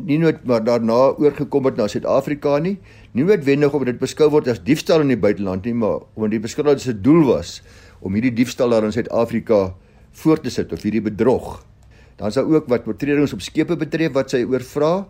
nie 0.06 0.18
net 0.18 0.44
maar 0.46 0.62
daarna 0.62 1.14
oorgekom 1.18 1.64
het 1.64 1.76
na 1.76 1.88
Suid-Afrika 1.88 2.58
nie, 2.58 2.78
nie 3.12 3.24
noodwendig 3.24 3.72
omdat 3.74 3.94
dit 3.94 3.98
beskou 3.98 4.28
word 4.30 4.48
as 4.48 4.60
diefstal 4.62 5.00
in 5.00 5.08
die 5.08 5.18
buiteland 5.18 5.64
nie, 5.64 5.74
maar 5.74 6.04
omdat 6.14 6.36
die 6.36 6.44
beskuldigde 6.44 6.80
se 6.80 6.94
doel 6.94 7.24
was 7.26 7.62
om 8.00 8.14
hierdie 8.14 8.34
diefstal 8.34 8.70
daar 8.70 8.84
in 8.84 8.92
Suid-Afrika 8.92 9.74
voort 10.22 10.44
te 10.46 10.50
sit 10.50 10.72
of 10.72 10.82
hierdie 10.82 11.02
bedrog. 11.02 11.64
Dan 12.18 12.28
is 12.28 12.38
daar 12.38 12.46
ook 12.46 12.68
wat 12.70 12.86
oortredings 12.86 13.34
op 13.34 13.42
skepe 13.42 13.76
betref 13.76 14.14
wat 14.14 14.30
sy 14.30 14.44
oorvra. 14.46 15.08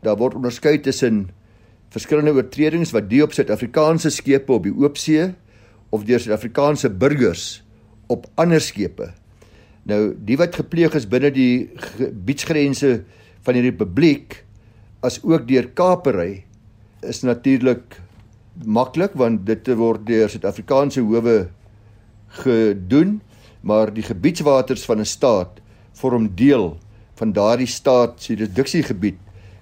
Daar 0.00 0.16
word 0.16 0.34
onderskei 0.40 0.78
tussen 0.80 1.28
verskillende 1.90 2.34
oortredings 2.36 2.92
wat 2.94 3.08
die 3.10 3.22
op 3.24 3.34
Suid-Afrikaanse 3.34 4.12
skepe 4.14 4.54
op 4.54 4.66
die 4.66 4.74
oopsee 4.74 5.30
of 5.90 6.04
deur 6.06 6.22
Suid-Afrikaanse 6.22 6.90
burgers 6.90 7.62
op 8.10 8.28
ander 8.40 8.62
skepe. 8.62 9.10
Nou, 9.88 10.12
die 10.14 10.36
wat 10.38 10.58
gepleeg 10.58 10.94
is 10.98 11.08
binne 11.10 11.32
die 11.34 11.70
gebiedsgrense 11.98 13.00
van 13.46 13.56
die 13.56 13.64
republiek 13.66 14.42
as 15.06 15.18
ook 15.24 15.48
deur 15.48 15.70
kapery 15.74 16.44
is 17.06 17.22
natuurlik 17.24 17.96
maklik 18.66 19.16
want 19.18 19.46
dit 19.48 19.70
word 19.78 20.04
deur 20.06 20.30
Suid-Afrikaanse 20.30 21.02
howe 21.02 21.48
gedoen, 22.44 23.18
maar 23.66 23.90
die 23.90 24.04
gebiedswaters 24.06 24.84
van 24.86 25.00
'n 25.00 25.08
staat 25.08 25.60
vorm 25.92 26.30
deel 26.36 26.78
van 27.18 27.32
daardie 27.32 27.66
staat 27.66 28.22
se 28.22 28.34
jurisdiksiegebied 28.34 29.18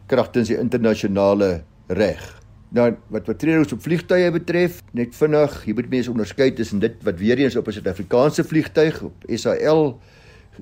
kragtens 0.06 0.48
die 0.48 0.58
internasionale 0.58 1.64
reg. 1.88 2.22
Nou 2.68 2.90
wat 3.08 3.28
oortredings 3.28 3.72
op 3.72 3.82
vliegtye 3.82 4.28
betref, 4.32 4.82
net 4.92 5.14
vinnig, 5.16 5.54
jy 5.64 5.74
moet 5.74 5.88
mense 5.88 6.12
onderskei 6.12 6.50
tussen 6.52 6.82
dit 6.84 6.96
wat 7.06 7.16
weer 7.20 7.40
eens 7.40 7.56
op 7.56 7.68
'n 7.68 7.72
Suid-Afrikaanse 7.72 8.44
vliegtyg 8.44 9.02
op 9.02 9.24
SAL 9.26 9.98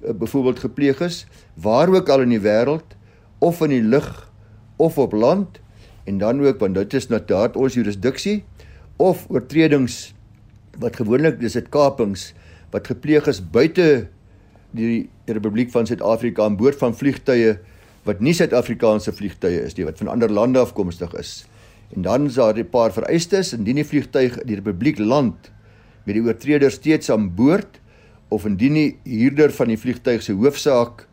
eh, 0.02 0.14
byvoorbeeld 0.14 0.58
gepleeg 0.58 1.00
is, 1.00 1.26
waar 1.54 1.88
ook 1.88 2.08
al 2.08 2.20
in 2.20 2.28
die 2.28 2.40
wêreld 2.40 2.94
of 3.38 3.60
in 3.60 3.70
die 3.70 3.82
lug 3.82 4.30
of 4.76 4.98
op 4.98 5.12
land 5.12 5.60
en 6.04 6.18
dan 6.18 6.46
ook 6.46 6.58
want 6.58 6.74
dit 6.74 6.94
is 6.94 7.08
natuurlik 7.08 7.56
ons 7.56 7.74
jurisdiksie 7.74 8.44
of 8.96 9.26
oortredings 9.28 10.14
wat 10.78 10.96
gewoonlik 10.96 11.40
dis 11.40 11.52
dit 11.52 11.68
kapings 11.68 12.32
wat 12.70 12.86
gepleeg 12.86 13.26
is 13.26 13.40
buite 13.40 14.08
die 14.76 15.08
Republiek 15.26 15.70
van 15.70 15.86
Suid-Afrika 15.86 16.44
aan 16.44 16.56
boord 16.56 16.78
van 16.78 16.94
vliegtye 16.94 17.58
wat 18.06 18.22
nie 18.22 18.34
Suid-Afrikaanse 18.36 19.12
vliegtye 19.12 19.64
is 19.66 19.74
nie 19.76 19.86
wat 19.86 19.98
van 19.98 20.12
ander 20.12 20.30
lande 20.30 20.62
afkomstig 20.62 21.14
is. 21.18 21.44
En 21.94 22.06
dan 22.06 22.26
is 22.26 22.38
daar 22.38 22.54
'n 22.58 22.70
paar 22.70 22.92
vereistes 22.92 23.52
indien 23.52 23.76
die 23.76 23.84
vliegtyg 23.84 24.38
in 24.40 24.46
die 24.46 24.58
Republiek 24.62 24.98
land 24.98 25.50
met 26.04 26.14
die 26.14 26.22
oortreder 26.22 26.70
steeds 26.70 27.10
aan 27.10 27.34
boord 27.34 27.80
of 28.28 28.46
indien 28.46 28.74
die 28.74 28.98
huurder 29.04 29.52
van 29.52 29.68
die 29.68 29.78
vliegtyg 29.78 30.22
se 30.22 30.32
hoofsaak 30.32 31.06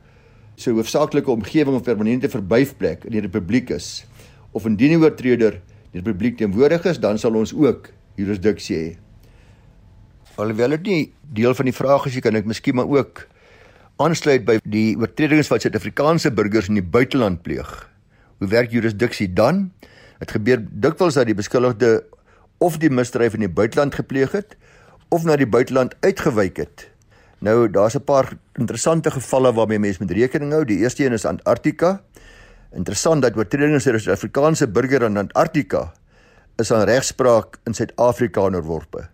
se 0.56 0.72
hoofsaaklike 0.72 1.32
omgewing 1.32 1.76
of 1.76 1.84
permanente 1.84 2.30
verblyfplek 2.30 3.06
in 3.06 3.12
die 3.12 3.22
Republiek 3.22 3.70
is 3.70 4.06
of 4.52 4.66
indien 4.66 4.94
die 4.94 5.02
oortreder 5.02 5.62
die 5.92 6.02
Republiek 6.02 6.38
teenwoordig 6.38 6.86
is, 6.86 7.00
dan 7.00 7.18
sal 7.18 7.36
ons 7.38 7.54
ook 7.54 7.90
jurisdiksie 8.16 8.78
hê. 8.78 8.98
Alhoewel 10.42 10.70
dit 10.70 10.88
nie 10.90 11.14
deel 11.22 11.54
van 11.54 11.66
die 11.70 11.76
vraag 11.76 12.08
is, 12.10 12.18
kan 12.22 12.36
ek 12.36 12.46
miskien 12.50 12.76
maar 12.76 12.90
ook 12.90 13.28
aansluit 14.02 14.46
by 14.46 14.58
die 14.66 14.96
oortredings 14.98 15.52
wat 15.52 15.66
Suid-Afrikaanse 15.66 16.32
burgers 16.34 16.70
in 16.72 16.80
die 16.80 16.86
buiteland 16.86 17.44
pleeg. 17.46 17.70
Hoe 18.42 18.50
werk 18.50 18.72
jurisdiksie 18.74 19.30
dan? 19.34 19.68
Dit 20.20 20.32
gebeur 20.32 20.64
dikwels 20.72 21.20
dat 21.20 21.30
die 21.30 21.38
beskuldigde 21.38 22.02
of 22.64 22.80
die 22.82 22.90
misdryf 22.90 23.36
in 23.38 23.46
die 23.46 23.52
buiteland 23.52 23.96
gepleeg 23.96 24.34
het 24.34 24.58
of 25.14 25.28
na 25.28 25.36
die 25.38 25.50
buiteland 25.50 25.94
uitgewyk 26.02 26.58
het. 26.58 26.88
Nou 27.44 27.68
daar's 27.70 27.96
'n 27.96 28.04
paar 28.04 28.34
interessante 28.58 29.12
gevalle 29.12 29.54
waarmee 29.54 29.80
mense 29.80 30.02
moet 30.02 30.12
rekening 30.12 30.52
hou. 30.52 30.66
Die 30.66 30.78
eerste 30.78 31.06
een 31.06 31.14
is 31.14 31.26
Antarktika. 31.26 32.02
Interessant 32.72 33.22
dat 33.22 33.38
oortredings 33.38 33.84
deur 33.84 33.96
'n 33.96 34.00
Suid-Afrikaanse 34.00 34.68
burger 34.68 35.04
in 35.04 35.18
Antarktika 35.18 35.94
is 36.58 36.72
aan 36.72 36.86
regspraak 36.86 37.58
in 37.66 37.74
Suid-Afrika 37.74 38.42
onderworpe. 38.42 39.10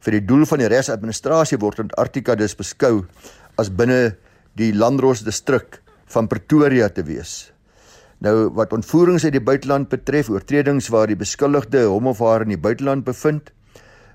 Vir 0.00 0.12
die 0.12 0.24
doel 0.24 0.44
van 0.46 0.58
die 0.58 0.68
regsadministrasie 0.68 1.58
word 1.58 1.78
Antarktika 1.78 2.34
dus 2.34 2.54
beskou 2.54 3.06
as 3.56 3.72
binne 3.72 4.16
die 4.56 4.72
Landros 4.72 5.24
distrik 5.24 5.80
van 6.12 6.28
Pretoria 6.28 6.88
te 6.88 7.04
wees. 7.04 7.52
Nou 8.24 8.48
wat 8.56 8.72
ontvoerings 8.72 9.26
uit 9.26 9.34
die 9.36 9.44
buiteland 9.44 9.90
betref, 9.92 10.30
oortredings 10.32 10.88
waar 10.92 11.10
die 11.10 11.18
beskuldigde 11.18 11.84
hom 11.90 12.08
of 12.08 12.22
haar 12.24 12.46
in 12.46 12.54
die 12.54 12.60
buiteland 12.60 13.04
bevind, 13.04 13.52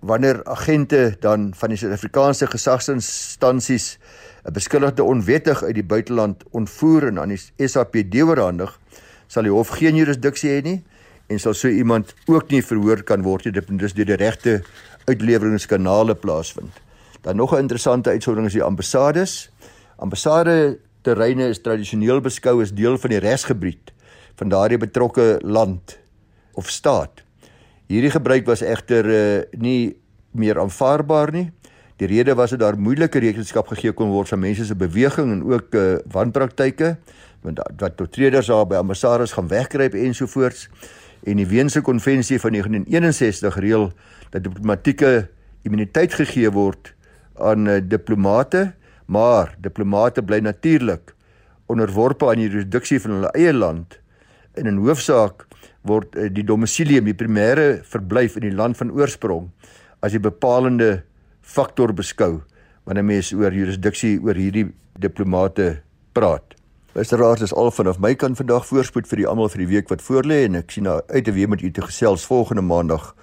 wanneer 0.01 0.41
agente 0.49 1.15
dan 1.21 1.51
van 1.53 1.69
die 1.69 1.77
Suid-Afrikaanse 1.77 2.47
gesagsinstansies 2.49 3.97
'n 4.45 4.53
beskuldigde 4.53 5.03
onwettig 5.03 5.63
uit 5.63 5.75
die 5.75 5.85
buiteland 5.85 6.43
ontvoer 6.51 7.07
en 7.07 7.19
aan 7.19 7.29
die 7.29 7.67
SAPD 7.67 8.23
oorhandig, 8.25 8.79
sal 9.27 9.43
die 9.43 9.51
hof 9.53 9.69
geen 9.77 9.95
jurisdiksie 9.95 10.49
hê 10.49 10.63
nie 10.63 10.83
en 11.27 11.39
sal 11.39 11.53
so 11.53 11.67
iemand 11.67 12.15
ook 12.25 12.49
nie 12.49 12.63
verhoor 12.63 13.03
kan 13.03 13.21
word 13.21 13.45
nie, 13.45 13.53
dit 13.53 13.69
moet 13.69 13.79
dus 13.79 13.93
deur 13.93 14.05
die 14.05 14.15
regte 14.15 14.63
uitleweringskanale 15.05 16.15
plaasvind. 16.15 16.73
Dan 17.21 17.35
nog 17.35 17.53
'n 17.53 17.57
interessante 17.57 18.09
uitsondering 18.09 18.47
is 18.47 18.57
die 18.57 18.63
ambassades. 18.63 19.51
Ambassade 19.95 20.79
terreine 21.01 21.47
is 21.47 21.61
tradisioneel 21.61 22.21
beskou 22.21 22.61
as 22.61 22.73
deel 22.73 22.97
van 22.97 23.09
die 23.09 23.19
regsgebied 23.19 23.91
van 24.35 24.49
daardie 24.49 24.77
betrokke 24.77 25.39
land 25.43 25.99
of 26.53 26.69
staat. 26.69 27.23
Hierdie 27.87 28.11
gebruik 28.11 28.45
was 28.45 28.61
egter 28.61 29.05
uh, 29.05 29.43
nie 29.57 29.97
meer 30.31 30.59
aanvaarbaar 30.59 31.31
nie. 31.31 31.51
Die 32.01 32.07
rede 32.07 32.35
was 32.35 32.49
dat 32.49 32.59
daar 32.59 32.79
moeilike 32.79 33.19
rekenskap 33.19 33.67
gegee 33.67 33.91
kon 33.93 34.09
word 34.09 34.31
van 34.31 34.39
mense 34.39 34.65
se 34.65 34.75
beweging 34.75 35.31
en 35.31 35.43
ook 35.43 35.75
uh, 35.75 35.99
wanpraktyke 36.09 36.95
want 37.41 37.61
wat 37.77 37.97
tot 37.97 38.11
treders 38.13 38.49
daar 38.49 38.67
by 38.69 38.79
ambassades 38.79 39.33
gaan 39.37 39.47
wegkruip 39.49 39.93
ensovoorts 39.97 40.67
en 41.25 41.37
die 41.37 41.47
Weense 41.47 41.81
konvensie 41.81 42.39
van 42.41 42.51
1961 42.57 43.59
reël 43.61 43.91
dat 44.29 44.43
diplomatieke 44.43 45.29
immuniteit 45.61 46.13
gegee 46.13 46.49
word 46.53 46.93
aan 47.39 47.67
uh, 47.67 47.79
diplomate, 47.83 48.71
maar 49.05 49.55
diplomate 49.59 50.23
bly 50.23 50.39
natuurlik 50.39 51.15
onderworpe 51.71 52.27
aan 52.29 52.41
die 52.41 52.49
jurisdiksie 52.49 52.99
van 52.99 53.17
hulle 53.17 53.31
eie 53.37 53.53
land 53.53 53.99
en 54.59 54.67
in 54.67 54.81
hoofsaak 54.83 55.45
word 55.87 56.15
uh, 56.15 56.27
die 56.33 56.45
domisilium, 56.45 57.07
die 57.07 57.17
primêre 57.17 57.81
verblyf 57.87 58.37
in 58.39 58.49
die 58.49 58.55
land 58.55 58.77
van 58.79 58.91
oorsprong 58.91 59.49
as 60.01 60.15
die 60.15 60.23
bepalende 60.23 61.01
faktor 61.41 61.93
beskou 61.95 62.41
wanneer 62.85 63.05
mense 63.05 63.37
oor 63.37 63.53
jurisdiksie 63.53 64.17
oor 64.23 64.37
hierdie 64.37 64.67
diplomate 64.99 65.81
praat. 66.17 66.57
Luisteraars, 66.91 67.39
dis 67.39 67.55
al 67.55 67.71
vanaf 67.71 68.01
my 68.03 68.11
kant 68.19 68.35
vandag 68.35 68.65
voorspoed 68.67 69.07
vir 69.07 69.23
die 69.23 69.27
almal 69.31 69.51
vir 69.53 69.63
die 69.63 69.71
week 69.77 69.91
wat 69.93 70.03
voorlê 70.03 70.43
en 70.49 70.59
ek 70.59 70.75
sien 70.75 70.89
nou 70.89 70.99
uit 71.07 71.23
te 71.23 71.31
weer 71.31 71.47
met 71.47 71.63
u 71.63 71.71
te 71.71 71.87
gesels 71.87 72.27
volgende 72.27 72.65
maandag 72.67 73.13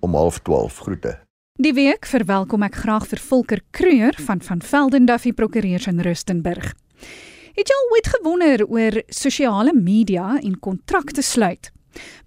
om 0.00 0.16
12:30. 0.16 0.80
Groete. 0.80 1.27
Die 1.58 1.72
week 1.74 2.06
verwelkom 2.06 2.62
ek 2.62 2.76
graag 2.84 3.08
vir 3.10 3.18
Volker 3.18 3.60
Kreur 3.74 4.14
van 4.22 4.38
van 4.46 4.60
Velden 4.62 5.08
Duffy 5.08 5.32
Prokureurs 5.34 5.88
in 5.90 5.98
Rustenburg. 6.06 6.68
Het 7.56 7.66
jy 7.66 7.74
al 7.74 7.88
ooit 7.96 8.10
gewonder 8.12 8.62
oor 8.68 8.98
sosiale 9.10 9.72
media 9.74 10.36
en 10.38 10.54
kontrakte 10.62 11.18
sluit? 11.26 11.72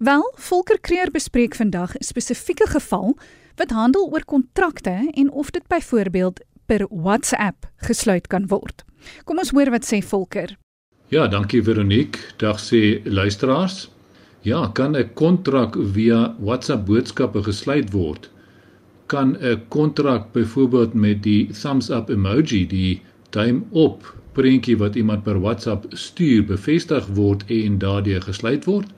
Wel, 0.04 0.26
Volker 0.36 0.76
Kreur 0.84 1.08
bespreek 1.14 1.56
vandag 1.56 1.94
'n 1.96 2.04
spesifieke 2.04 2.66
geval 2.68 3.16
wat 3.56 3.72
handel 3.72 4.12
oor 4.12 4.24
kontrakte 4.24 5.08
en 5.14 5.30
of 5.30 5.50
dit 5.50 5.66
byvoorbeeld 5.66 6.44
per 6.66 6.86
WhatsApp 6.90 7.64
gesluit 7.76 8.26
kan 8.26 8.46
word. 8.46 8.84
Kom 9.24 9.38
ons 9.38 9.50
hoor 9.50 9.70
wat 9.70 9.88
sê 9.88 10.04
Volker. 10.04 10.58
Ja, 11.08 11.26
dankie 11.26 11.62
Veronique. 11.62 12.20
Dag 12.36 12.60
sê 12.60 13.00
luisteraars. 13.04 13.88
Ja, 14.42 14.68
kan 14.74 14.96
'n 14.96 15.14
kontrak 15.14 15.76
via 15.92 16.36
WhatsApp 16.38 16.86
boodskappe 16.86 17.42
gesluit 17.42 17.92
word? 17.92 18.31
Kan 19.12 19.36
'n 19.40 19.60
kontrak 19.68 20.32
byvoorbeeld 20.32 20.94
met 20.94 21.22
die 21.22 21.46
thumbs 21.60 21.90
up 21.90 22.08
emoji, 22.08 22.66
die 22.66 23.02
duim 23.30 23.64
op 23.70 24.14
prentjie 24.32 24.76
wat 24.76 24.94
iemand 24.94 25.22
per 25.22 25.40
WhatsApp 25.40 25.84
stuur, 25.88 26.44
bevestig 26.44 27.06
word 27.06 27.44
en 27.46 27.78
daardeur 27.78 28.22
gesluit 28.22 28.64
word? 28.64 28.88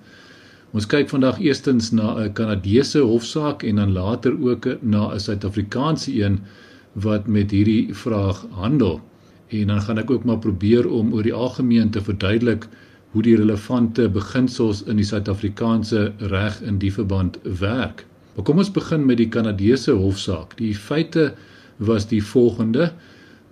Ons 0.70 0.86
kyk 0.86 1.08
vandag 1.08 1.40
eerstens 1.40 1.90
na 1.90 2.14
'n 2.14 2.32
Kanadese 2.32 2.98
hofsaak 2.98 3.62
en 3.62 3.76
dan 3.76 3.92
later 3.92 4.38
ook 4.40 4.66
na 4.82 5.10
'n 5.14 5.20
Suid-Afrikaanse 5.20 6.22
een 6.22 6.40
wat 6.92 7.26
met 7.26 7.50
hierdie 7.50 7.94
vraag 7.94 8.46
handel 8.50 9.00
en 9.48 9.66
dan 9.66 9.80
gaan 9.80 9.98
ek 9.98 10.10
ook 10.10 10.24
maar 10.24 10.38
probeer 10.38 10.88
om 10.88 11.12
oor 11.12 11.22
die 11.22 11.34
algemeen 11.34 11.90
te 11.90 12.00
verduidelik 12.00 12.68
hoe 13.10 13.22
die 13.22 13.36
relevante 13.36 14.08
beginsels 14.08 14.82
in 14.82 14.96
die 14.96 15.04
Suid-Afrikaanse 15.04 16.12
reg 16.18 16.62
in 16.62 16.78
die 16.78 16.92
verband 16.92 17.38
werk. 17.42 18.06
Maar 18.34 18.44
kom 18.44 18.58
ons 18.58 18.70
begin 18.74 19.04
met 19.06 19.20
die 19.20 19.28
Kanadese 19.28 19.92
hofsaak. 19.92 20.56
Die 20.58 20.74
feite 20.74 21.34
was 21.78 22.08
die 22.10 22.22
volgende: 22.22 22.92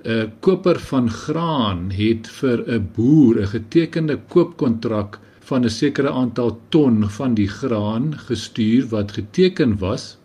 'n 0.05 0.33
koper 0.41 0.79
van 0.79 1.11
graan 1.11 1.91
het 1.91 2.27
vir 2.27 2.65
'n 2.67 2.89
boer 2.97 3.41
'n 3.41 3.47
getekende 3.47 4.19
koopkontrak 4.29 5.21
van 5.41 5.65
'n 5.65 5.71
sekere 5.71 6.11
aantal 6.11 6.61
ton 6.69 7.11
van 7.11 7.35
die 7.35 7.49
graan 7.49 8.19
gestuur 8.19 8.89
wat 8.89 9.13
geteken 9.13 9.79
was 9.79 10.19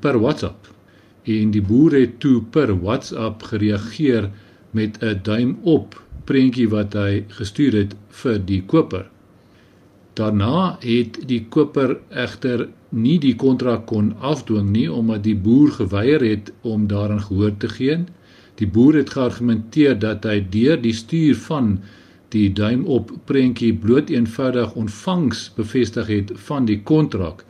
per 0.00 0.20
WhatsApp. 0.20 0.68
En 1.22 1.50
die 1.50 1.62
boer 1.62 1.92
het 1.92 2.20
toe 2.20 2.42
per 2.42 2.80
WhatsApp 2.80 3.42
gereageer 3.42 4.30
met 4.70 5.02
'n 5.02 5.20
duim 5.22 5.58
op 5.62 6.02
prentjie 6.24 6.68
wat 6.68 6.92
hy 6.92 7.24
gestuur 7.28 7.72
het 7.72 7.94
vir 8.08 8.38
die 8.44 8.62
koper. 8.62 9.06
Daarna 10.14 10.76
het 10.80 11.28
die 11.28 11.46
koper 11.48 11.98
egter 12.10 12.68
nie 12.90 13.18
die 13.18 13.34
kontrak 13.36 13.86
kon 13.86 14.14
afdwing 14.20 14.70
nie 14.72 14.88
omdat 14.92 15.22
die 15.24 15.36
boer 15.36 15.70
geweier 15.76 16.24
het 16.24 16.52
om 16.62 16.86
daaraan 16.88 17.22
gehoor 17.22 17.56
te 17.56 17.68
gee. 17.68 17.98
Die 18.54 18.66
boer 18.66 18.94
het 18.94 19.10
geargumenteer 19.10 19.98
dat 19.98 20.24
hy 20.24 20.40
deur 20.50 20.80
die 20.80 20.94
stuur 20.94 21.36
van 21.46 21.78
die 22.28 22.48
duim 22.52 22.84
op 22.86 23.12
prentjie 23.24 23.72
bloot 23.74 24.10
eenvoudig 24.10 24.74
ontvangs 24.74 25.50
bevestig 25.56 26.06
het 26.12 26.32
van 26.48 26.64
die 26.68 26.80
kontrak 26.82 27.44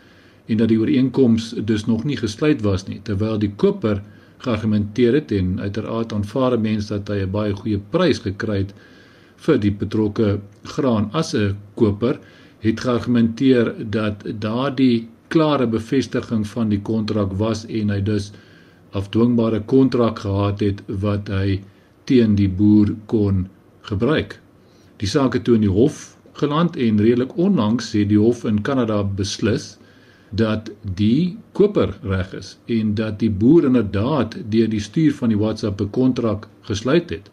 en 0.46 0.60
dat 0.60 0.70
die 0.70 0.78
ooreenkoms 0.78 1.50
dus 1.70 1.86
nog 1.86 2.04
nie 2.04 2.16
gesluit 2.16 2.62
was 2.62 2.86
nie 2.86 3.00
terwyl 3.04 3.38
die 3.38 3.50
koper 3.56 4.02
geargumenteer 4.44 5.18
het 5.18 5.32
en 5.34 5.58
uiteraard 5.60 6.12
aanvaar 6.14 6.58
mense 6.60 6.92
dat 6.94 7.10
hy 7.10 7.24
'n 7.24 7.30
baie 7.30 7.54
goeie 7.54 7.80
prys 7.90 8.22
gekry 8.26 8.58
het 8.58 8.74
vir 9.46 9.58
die 9.58 9.74
betrokke 9.82 10.40
graan 10.62 11.10
as 11.12 11.34
'n 11.34 11.56
koper 11.74 12.20
het 12.60 12.80
geargumenteer 12.80 13.74
dat 13.90 14.24
daardie 14.38 15.08
klare 15.28 15.66
bevestiging 15.66 16.46
van 16.46 16.68
die 16.72 16.80
kontrak 16.80 17.32
was 17.40 17.64
en 17.66 17.90
hy 17.90 18.00
dus 18.04 18.30
afdwingbare 18.96 19.60
kontrak 19.70 20.22
gehad 20.24 20.60
het 20.64 20.82
wat 21.04 21.28
hy 21.28 21.60
teen 22.08 22.36
die 22.38 22.48
boer 22.48 22.94
kon 23.06 23.46
gebruik. 23.90 24.38
Die 24.98 25.08
saak 25.08 25.36
het 25.36 25.44
toe 25.44 25.58
in 25.58 25.66
die 25.66 25.74
hof 25.74 26.16
geland 26.40 26.76
en 26.76 27.00
redelik 27.02 27.36
onlangs 27.36 27.92
het 27.92 28.08
die 28.08 28.20
hof 28.20 28.44
in 28.48 28.62
Kanada 28.62 29.02
beslis 29.04 29.76
dat 30.30 30.70
die 30.82 31.36
koper 31.52 31.94
reg 32.02 32.32
is 32.36 32.56
en 32.66 32.94
dat 32.94 33.18
die 33.20 33.30
boer 33.30 33.68
inderdaad 33.68 34.36
deur 34.52 34.68
die 34.68 34.80
stuur 34.80 35.14
van 35.20 35.32
die 35.32 35.40
WhatsApp 35.40 35.80
'n 35.80 35.90
kontrak 35.90 36.48
gesluit 36.70 37.10
het. 37.10 37.30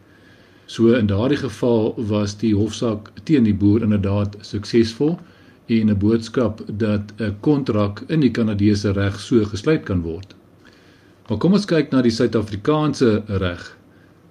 So 0.66 0.92
in 0.92 1.06
daardie 1.06 1.38
geval 1.38 1.94
was 1.96 2.36
die 2.36 2.54
hofsaak 2.54 3.10
teen 3.24 3.44
die 3.44 3.54
boer 3.54 3.82
inderdaad 3.82 4.36
suksesvol 4.40 5.18
en 5.66 5.90
'n 5.90 5.98
boodskap 5.98 6.62
dat 6.66 7.12
'n 7.18 7.36
kontrak 7.40 8.04
in 8.06 8.20
die 8.20 8.30
Kanadese 8.30 8.92
reg 8.92 9.20
so 9.20 9.44
gesluit 9.44 9.82
kan 9.82 10.02
word. 10.02 10.34
Maar 11.28 11.38
kom 11.38 11.52
ons 11.52 11.64
kyk 11.64 11.90
na 11.90 12.02
die 12.02 12.10
Suid-Afrikaanse 12.10 13.22
reg. 13.26 13.76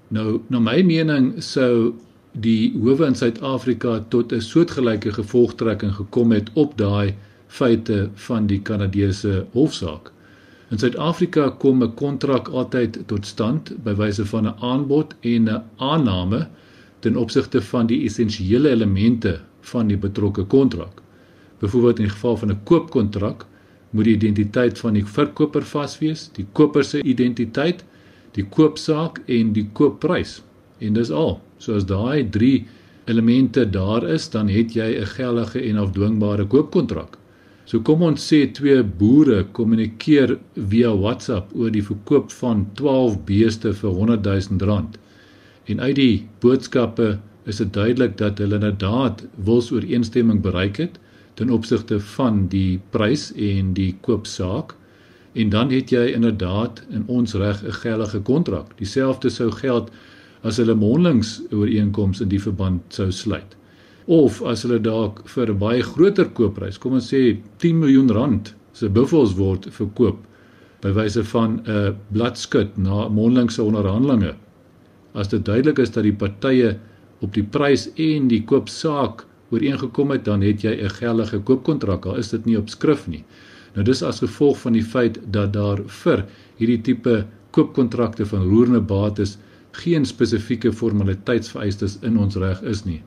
Nou, 0.08 0.42
na 0.48 0.60
my 0.60 0.82
mening 0.82 1.34
sou 1.44 1.94
die 2.32 2.74
howe 2.80 3.06
in 3.06 3.16
Suid-Afrika 3.16 4.00
tot 4.10 4.32
'n 4.32 4.42
soortgelyke 4.42 5.12
gevolgtrekking 5.12 5.94
gekom 5.94 6.32
het 6.32 6.50
op 6.54 6.78
daai 6.78 7.14
feite 7.48 8.10
van 8.14 8.48
die 8.48 8.60
Kanadese 8.60 9.46
hofsaak. 9.52 10.12
In 10.72 10.78
Suid-Afrika 10.78 11.50
kom 11.50 11.84
'n 11.84 11.94
kontrak 11.94 12.48
altyd 12.48 13.00
tot 13.08 13.26
stand 13.26 13.84
by 13.84 13.94
wyse 13.94 14.26
van 14.26 14.48
'n 14.48 14.56
aanbod 14.60 15.16
en 15.22 15.50
'n 15.50 15.64
aanname 15.78 16.48
ten 17.00 17.18
opsigte 17.18 17.62
van 17.62 17.88
die 17.88 18.04
essensiële 18.06 18.70
elemente 18.70 19.40
van 19.62 19.88
die 19.88 19.98
betrokke 19.98 20.44
kontrak. 20.44 21.02
Byvoorbeeld 21.66 22.00
in 22.04 22.06
die 22.06 22.14
geval 22.14 22.38
van 22.38 22.52
'n 22.52 22.64
koopkontrak 22.64 23.46
moet 23.90 24.06
die 24.06 24.14
identiteit 24.14 24.80
van 24.80 24.94
die 24.94 25.06
verkoper 25.06 25.64
vas 25.66 25.98
wees, 26.00 26.30
die 26.36 26.46
koper 26.52 26.84
se 26.84 27.02
identiteit, 27.02 27.84
die 28.38 28.46
koopsaak 28.46 29.22
en 29.26 29.54
die 29.56 29.66
koopprys. 29.74 30.42
En 30.80 30.94
dis 30.94 31.12
al. 31.12 31.40
So 31.58 31.76
as 31.80 31.86
daai 31.90 32.30
3 32.30 32.66
elemente 33.06 33.70
daar 33.70 34.04
is, 34.04 34.30
dan 34.30 34.48
het 34.48 34.74
jy 34.74 34.90
'n 35.00 35.06
geldige 35.06 35.62
en 35.62 35.78
afdwingbare 35.78 36.46
koopkontrak. 36.46 37.18
So 37.66 37.80
kom 37.80 38.02
ons 38.02 38.34
sê 38.34 38.52
twee 38.52 38.84
boere 38.84 39.44
kommunikeer 39.52 40.38
via 40.70 40.92
WhatsApp 40.96 41.56
oor 41.56 41.72
die 41.72 41.84
verkoop 41.84 42.32
van 42.32 42.68
12 42.74 43.24
beeste 43.26 43.74
vir 43.74 43.90
100 43.90 44.24
000 44.24 44.66
rand. 44.70 44.98
En 45.66 45.80
uit 45.80 45.96
die 45.96 46.28
boodskappe 46.40 47.20
is 47.46 47.58
dit 47.58 47.74
duidelik 47.74 48.18
dat 48.18 48.38
hulle 48.38 48.56
inderdaad 48.56 49.26
wilsooreenstemming 49.36 50.42
bereik 50.42 50.78
het 50.78 51.00
ten 51.36 51.52
opsigte 51.52 52.00
van 52.16 52.48
die 52.48 52.80
prys 52.90 53.30
en 53.36 53.74
die 53.74 53.94
koopsaak. 54.02 54.76
En 55.36 55.50
dan 55.52 55.72
het 55.72 55.92
jy 55.92 56.06
inderdaad 56.16 56.84
in 56.90 57.04
ons 57.08 57.34
reg 57.34 57.64
'n 57.64 57.72
geldige 57.72 58.20
kontrak. 58.20 58.78
Dieselfde 58.78 59.30
sou 59.30 59.52
geld 59.52 59.92
as 60.44 60.58
hulle 60.58 60.76
mondelings 60.76 61.42
ooreenkomste 61.52 62.24
in 62.24 62.30
die 62.30 62.42
verband 62.42 62.82
sou 62.94 63.12
sluit. 63.12 63.56
Of 64.06 64.42
as 64.46 64.64
hulle 64.64 64.80
dalk 64.80 65.24
vir 65.26 65.50
'n 65.50 65.58
baie 65.58 65.82
groter 65.82 66.30
koopprys, 66.30 66.78
kom 66.78 66.94
ons 66.94 67.14
sê 67.14 67.38
10 67.58 67.80
miljoen 67.80 68.12
rand 68.12 68.56
se 68.74 68.90
buffels 68.90 69.34
word 69.34 69.68
verkoop 69.72 70.18
by 70.82 70.92
wyse 70.94 71.24
van 71.24 71.62
'n 71.66 71.96
bladskut 72.14 72.78
na 72.78 73.08
mondelingse 73.10 73.64
onderhandelinge. 73.64 74.36
As 75.16 75.28
dit 75.28 75.46
duidelik 75.46 75.80
is 75.80 75.92
dat 75.92 76.04
die 76.04 76.14
partye 76.14 76.78
op 77.22 77.34
die 77.34 77.44
prys 77.44 77.90
en 77.96 78.28
die 78.28 78.44
koopsaak 78.44 79.26
ooreengekom 79.56 80.12
het, 80.14 80.26
dan 80.28 80.44
het 80.46 80.62
jy 80.64 80.76
'n 80.76 80.96
geldige 81.00 81.40
koopkontrak 81.40 82.06
al 82.06 82.22
is 82.22 82.30
dit 82.30 82.46
nie 82.46 82.58
op 82.58 82.70
skrif 82.70 83.08
nie. 83.08 83.24
Nou 83.76 83.84
dis 83.84 84.04
as 84.04 84.22
gevolg 84.24 84.60
van 84.60 84.74
die 84.74 84.84
feit 84.84 85.20
dat 85.32 85.54
daar 85.54 85.82
vir 86.04 86.26
hierdie 86.60 86.82
tipe 86.82 87.26
koopkontrakte 87.52 88.26
van 88.26 88.48
roerende 88.50 88.82
bates 88.82 89.38
geen 89.72 90.06
spesifieke 90.06 90.72
formaliteitsvereistes 90.72 92.00
in 92.02 92.18
ons 92.18 92.36
reg 92.36 92.62
is 92.62 92.86
nie. 92.86 93.02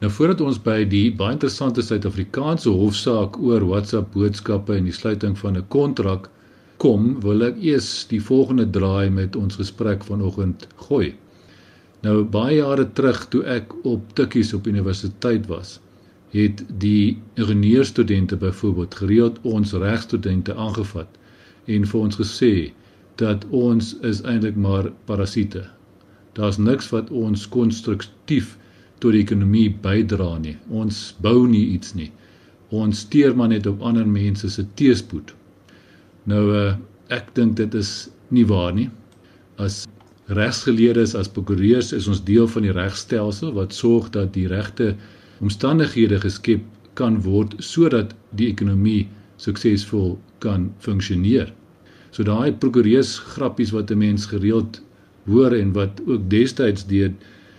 Nou 0.00 0.10
voordat 0.12 0.40
ons 0.44 0.58
by 0.60 0.82
die 0.84 1.08
baie 1.16 1.32
interessante 1.32 1.82
Suid-Afrikaanse 1.82 2.68
hofsaak 2.68 3.38
oor 3.40 3.64
WhatsApp 3.64 4.12
boodskappe 4.12 4.76
en 4.76 4.84
die 4.84 4.92
sluiting 4.92 5.38
van 5.38 5.56
'n 5.56 5.68
kontrak 5.68 6.28
kom, 6.76 7.20
wil 7.20 7.42
ek 7.42 7.56
eers 7.62 8.06
die 8.10 8.20
volgende 8.20 8.66
draai 8.70 9.10
met 9.10 9.36
ons 9.36 9.56
gesprek 9.56 10.04
vanoggend 10.04 10.66
gooi. 10.88 11.14
Nou 12.04 12.22
baie 12.36 12.58
jare 12.60 12.86
terug 12.92 13.24
toe 13.32 13.42
ek 13.48 13.72
op 13.88 14.12
Tikkies 14.18 14.52
op 14.56 14.66
universiteit 14.68 15.46
was, 15.48 15.78
het 16.34 16.64
die 16.82 17.16
ingenieurstudente 17.40 18.36
byvoorbeeld 18.36 18.94
gereeld 18.94 19.38
ons 19.42 19.72
regstudente 19.72 20.54
aangevat 20.54 21.08
en 21.66 21.86
vir 21.86 22.00
ons 22.00 22.20
gesê 22.20 22.52
dat 23.22 23.46
ons 23.50 23.94
is 24.02 24.20
eintlik 24.26 24.58
maar 24.58 24.90
parasiete 25.08 25.64
daar's 26.34 26.58
niks 26.58 26.90
wat 26.90 27.10
ons 27.10 27.46
konstruktief 27.48 28.56
tot 29.02 29.14
die 29.14 29.22
ekonomie 29.22 29.68
bydra 29.84 30.36
nie. 30.42 30.56
Ons 30.70 31.14
bou 31.22 31.46
nie 31.50 31.64
iets 31.76 31.94
nie. 31.98 32.10
Ons 32.74 33.04
steur 33.06 33.34
maar 33.38 33.52
net 33.52 33.68
op 33.70 33.82
ander 33.86 34.06
mense 34.08 34.50
se 34.50 34.64
teespoed. 34.78 35.34
Nou 36.30 36.44
uh, 36.56 36.74
ek 37.14 37.30
dink 37.38 37.56
dit 37.60 37.74
is 37.78 37.94
nie 38.34 38.46
waar 38.50 38.74
nie. 38.74 38.88
As 39.62 39.84
regsgeleerdes 40.26 41.14
as 41.14 41.28
prokureurs 41.28 41.92
is 41.92 42.06
ons 42.08 42.22
deel 42.24 42.48
van 42.48 42.62
die 42.62 42.72
regstelsel 42.72 43.52
wat 43.52 43.74
sorg 43.76 44.10
dat 44.10 44.32
die 44.32 44.46
regte 44.48 44.94
omstandighede 45.44 46.20
geskep 46.20 46.62
kan 46.94 47.20
word 47.22 47.54
sodat 47.58 48.14
die 48.38 48.48
ekonomie 48.48 49.08
suksesvol 49.36 50.16
kan 50.38 50.70
funksioneer. 50.78 51.52
So 52.10 52.22
daai 52.22 52.52
prokureurs 52.52 53.18
grappies 53.34 53.74
wat 53.74 53.90
'n 53.90 53.98
mens 53.98 54.26
gereeld 54.26 54.80
hoor 55.26 55.52
en 55.52 55.72
wat 55.72 56.00
ook 56.06 56.30
destyds 56.30 56.86
deur 56.86 57.12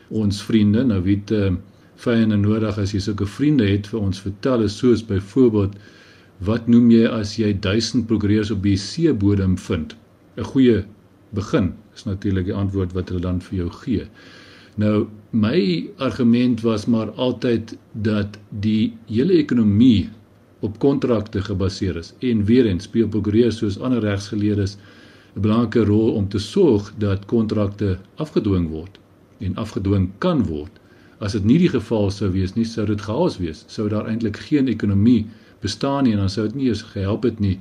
ons 0.09 0.41
vriende 0.41 0.83
nou 0.83 1.01
weet 1.03 1.31
uh, 1.31 1.51
vyande 1.95 2.37
nodig 2.37 2.77
as 2.77 2.93
jy 2.93 2.99
sulke 2.99 3.25
vriende 3.25 3.67
het 3.67 3.87
vir 3.87 3.99
ons 3.99 4.19
vertel 4.21 4.65
is 4.67 4.77
soos 4.77 5.03
byvoorbeeld 5.05 5.73
wat 6.49 6.67
noem 6.67 6.91
jy 6.91 7.05
as 7.07 7.37
jy 7.39 7.53
1000 7.53 8.07
progrees 8.07 8.51
op 8.51 8.63
die 8.63 8.77
seebodem 8.77 9.57
vind 9.57 9.95
'n 10.37 10.43
goeie 10.43 10.83
begin 11.35 11.73
is 11.95 12.07
natuurlik 12.09 12.49
die 12.49 12.57
antwoord 12.63 12.95
wat 12.97 13.11
hulle 13.11 13.23
dan 13.27 13.41
vir 13.47 13.57
jou 13.63 13.69
gee 13.83 14.09
nou 14.81 15.07
my 15.31 15.59
argument 16.09 16.61
was 16.65 16.85
maar 16.91 17.11
altyd 17.27 17.77
dat 18.07 18.39
die 18.65 18.93
hele 19.11 19.39
ekonomie 19.43 20.09
op 20.65 20.79
kontrakte 20.79 21.41
gebaseer 21.41 21.97
is 22.01 22.13
en 22.19 22.45
weer 22.49 22.65
eens 22.65 22.87
speel 22.89 23.07
progrees 23.07 23.59
soos 23.61 23.79
ander 23.79 24.03
regsgeleerdes 24.03 24.77
'n 25.35 25.41
belangrike 25.41 25.83
rol 25.83 26.13
om 26.13 26.27
te 26.29 26.39
sorg 26.39 26.93
dat 26.97 27.25
kontrakte 27.25 27.97
afgedwing 28.15 28.69
word 28.69 28.99
en 29.39 29.55
afgedwing 29.55 30.09
kan 30.17 30.43
word. 30.47 30.71
As 31.19 31.35
dit 31.35 31.43
nie 31.43 31.57
die 31.59 31.71
geval 31.71 32.11
sou 32.11 32.29
wees 32.31 32.53
nie, 32.55 32.65
sou 32.65 32.85
dit 32.87 33.01
chaos 33.01 33.37
wees. 33.37 33.63
Sou 33.67 33.89
daar 33.91 34.07
eintlik 34.07 34.37
geen 34.47 34.67
ekonomie 34.71 35.25
bestaan 35.63 36.03
nie 36.03 36.13
en 36.15 36.23
dan 36.23 36.29
sou 36.29 36.47
dit 36.47 36.55
nie 36.55 36.69
eens 36.71 36.85
gehelp 36.93 37.23
het 37.23 37.39
nie 37.39 37.59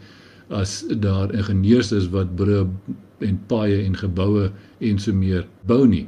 as 0.48 0.84
daar 1.00 1.32
ingenieurs 1.34 1.92
is 1.92 2.08
wat 2.12 2.34
en 3.28 3.38
paaie 3.50 3.78
en 3.84 3.96
geboue 4.00 4.44
en 4.88 4.98
so 5.04 5.12
meer 5.20 5.46
bou 5.70 5.86
nie. 5.92 6.06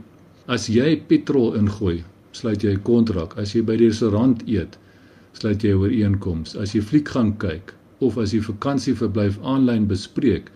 As 0.57 0.68
jy 0.68 0.94
petrol 1.11 1.55
ingooi, 1.61 1.96
sluit 2.33 2.64
jy 2.64 2.72
'n 2.74 2.83
kontrak. 2.88 3.37
As 3.38 3.55
jy 3.55 3.62
by 3.62 3.76
die 3.76 3.88
restaurant 3.88 4.42
eet, 4.46 4.79
sluit 5.33 5.64
jy 5.64 5.72
'n 5.72 5.83
ooreenkoms. 5.83 6.57
As 6.57 6.74
jy 6.74 6.81
fliek 6.81 7.09
gaan 7.09 7.33
kyk 7.38 7.74
of 8.00 8.18
as 8.18 8.33
jy 8.35 8.40
vakansieverblyf 8.40 9.38
aanlyn 9.42 9.87
bespreek, 9.87 10.50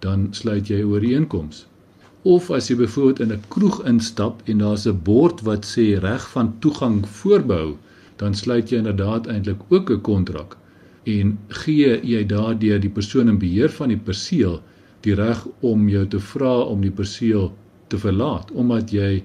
dan 0.00 0.28
sluit 0.32 0.68
jy 0.68 0.82
ooreenkoms. 0.82 1.66
Of 2.24 2.50
as 2.50 2.68
jy 2.70 2.76
byvoorbeeld 2.76 3.20
in 3.20 3.32
'n 3.32 3.44
kroeg 3.48 3.84
instap 3.86 4.42
en 4.48 4.58
daar's 4.58 4.86
'n 4.86 5.00
bord 5.02 5.40
wat 5.42 5.64
sê 5.64 5.98
reg 5.98 6.28
van 6.34 6.54
toegang 6.60 7.06
voorbehou, 7.06 7.76
dan 8.16 8.34
sluit 8.34 8.70
jy 8.70 8.78
inderdaad 8.78 9.26
eintlik 9.26 9.60
ook 9.68 9.90
'n 9.90 10.00
kontrak 10.00 10.56
en 11.04 11.38
gee 11.62 11.96
jy 12.06 12.22
daardeur 12.30 12.78
die 12.80 12.90
persoon 12.90 13.30
in 13.32 13.38
beheer 13.42 13.72
van 13.74 13.90
die 13.90 13.98
perseel 13.98 14.60
die 15.06 15.14
reg 15.18 15.46
om 15.60 15.88
jou 15.88 16.06
te 16.06 16.20
vra 16.32 16.54
om 16.74 16.80
die 16.80 16.94
perseel 17.02 17.50
te 17.88 17.98
verlaat 17.98 18.50
omdat 18.64 18.92
jy 18.94 19.22